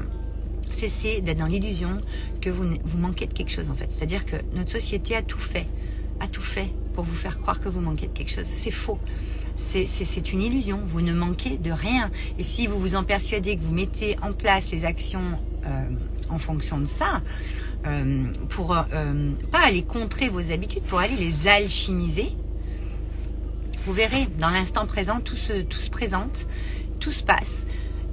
cessez 0.76 1.22
d'être 1.22 1.40
dans 1.40 1.48
l'illusion 1.48 1.98
que 2.40 2.50
vous, 2.50 2.66
vous 2.84 2.98
manquez 3.00 3.26
de 3.26 3.34
quelque 3.34 3.52
chose 3.52 3.70
en 3.70 3.76
fait. 3.76 3.88
C'est-à-dire 3.90 4.26
que 4.26 4.36
notre 4.54 4.72
société 4.72 5.16
a 5.16 5.24
tout 5.24 5.40
fait, 5.40 5.66
a 6.20 6.28
tout 6.28 6.42
fait 6.42 6.68
pour 6.94 7.04
vous 7.04 7.16
faire 7.16 7.40
croire 7.40 7.60
que 7.60 7.68
vous 7.68 7.82
manquez 7.82 8.08
de 8.08 8.14
quelque 8.14 8.32
chose. 8.32 8.46
C'est 8.46 8.72
faux. 8.72 9.00
C'est 9.60 10.32
une 10.32 10.42
illusion. 10.42 10.80
Vous 10.86 11.02
ne 11.02 11.14
manquez 11.14 11.58
de 11.58 11.72
rien. 11.72 12.12
Et 12.38 12.44
si 12.44 12.68
vous 12.68 12.80
vous 12.80 12.96
en 12.96 13.04
persuadez 13.04 13.58
que 13.58 13.62
vous 13.62 13.74
mettez 13.74 14.18
en 14.22 14.34
place 14.34 14.72
les 14.72 14.86
actions 14.86 15.40
euh, 15.66 15.90
en 16.30 16.38
fonction 16.38 16.80
de 16.80 16.86
ça, 16.86 17.22
euh, 17.88 18.26
pour 18.50 18.76
euh, 18.76 18.84
pas 19.52 19.66
aller 19.66 19.84
contrer 19.84 20.30
vos 20.30 20.52
habitudes, 20.52 20.84
pour 20.84 21.00
aller 21.00 21.16
les 21.16 21.48
alchimiser. 21.48 22.34
Vous 23.86 23.94
verrez, 23.94 24.28
dans 24.38 24.50
l'instant 24.50 24.86
présent, 24.86 25.22
tout 25.22 25.38
se, 25.38 25.64
se 25.70 25.90
présente, 25.90 26.46
tout 27.00 27.12
se 27.12 27.24
passe. 27.24 27.66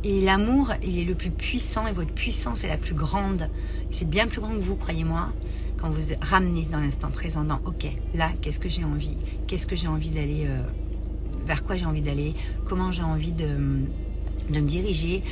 Et 0.05 0.21
l'amour, 0.21 0.73
il 0.83 0.99
est 0.99 1.05
le 1.05 1.15
plus 1.15 1.31
puissant 1.31 1.87
et 1.87 1.93
votre 1.93 2.13
puissance 2.13 2.63
est 2.63 2.69
la 2.69 2.77
plus 2.77 2.95
grande. 2.95 3.49
C'est 3.91 4.09
bien 4.09 4.27
plus 4.27 4.41
grand 4.41 4.53
que 4.53 4.61
vous, 4.63 4.77
croyez-moi, 4.77 5.33
quand 5.79 5.91
vous 5.91 6.15
ramenez 6.21 6.67
dans 6.71 6.79
l'instant 6.79 7.11
présent, 7.11 7.43
dans 7.43 7.61
OK, 7.65 7.87
là, 8.15 8.31
qu'est-ce 8.41 8.61
que 8.61 8.69
j'ai 8.69 8.85
envie? 8.85 9.17
Qu'est-ce 9.47 9.67
que 9.67 9.77
j'ai 9.77 9.89
envie 9.89 10.11
d'aller 10.11 10.45
euh, 10.47 10.63
Vers 11.47 11.65
quoi 11.65 11.77
j'ai 11.77 11.87
envie 11.87 12.03
d'aller? 12.03 12.35
Comment 12.69 12.93
j'ai 12.93 13.03
envie 13.03 13.33
de, 13.33 13.49
de 14.51 14.61
me 14.61 14.69
diriger? 14.69 15.23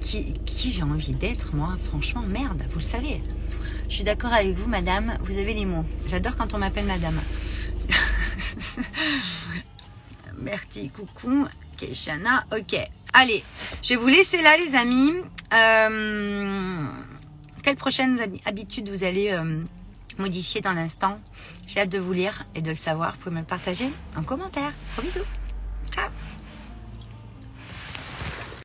Qui, 0.00 0.34
qui 0.46 0.70
j'ai 0.70 0.82
envie 0.82 1.12
d'être, 1.12 1.54
moi? 1.54 1.76
Franchement, 1.88 2.22
merde, 2.22 2.62
vous 2.70 2.78
le 2.78 2.84
savez. 2.84 3.20
Je 3.92 3.96
suis 3.96 4.04
d'accord 4.04 4.32
avec 4.32 4.56
vous, 4.56 4.70
madame. 4.70 5.18
Vous 5.20 5.36
avez 5.36 5.52
les 5.52 5.66
mots. 5.66 5.84
J'adore 6.06 6.34
quand 6.34 6.54
on 6.54 6.58
m'appelle 6.58 6.86
madame. 6.86 7.20
Merci, 10.38 10.88
coucou. 10.88 11.46
Keishana, 11.76 12.46
ok. 12.56 12.74
Allez, 13.12 13.44
je 13.82 13.90
vais 13.90 13.96
vous 13.96 14.06
laisser 14.06 14.40
là, 14.40 14.56
les 14.56 14.74
amis. 14.74 15.12
Euh, 15.52 16.86
quelles 17.62 17.76
prochaines 17.76 18.18
habitudes 18.46 18.88
vous 18.88 19.04
allez 19.04 19.28
euh, 19.30 19.62
modifier 20.16 20.62
dans 20.62 20.72
l'instant? 20.72 21.20
J'ai 21.66 21.80
hâte 21.80 21.90
de 21.90 21.98
vous 21.98 22.14
lire 22.14 22.46
et 22.54 22.62
de 22.62 22.70
le 22.70 22.74
savoir. 22.74 23.12
Vous 23.12 23.18
pouvez 23.24 23.34
me 23.34 23.40
le 23.40 23.46
partager 23.46 23.90
en 24.16 24.22
commentaire. 24.22 24.72
Gros 24.94 25.02
bisous. 25.02 25.41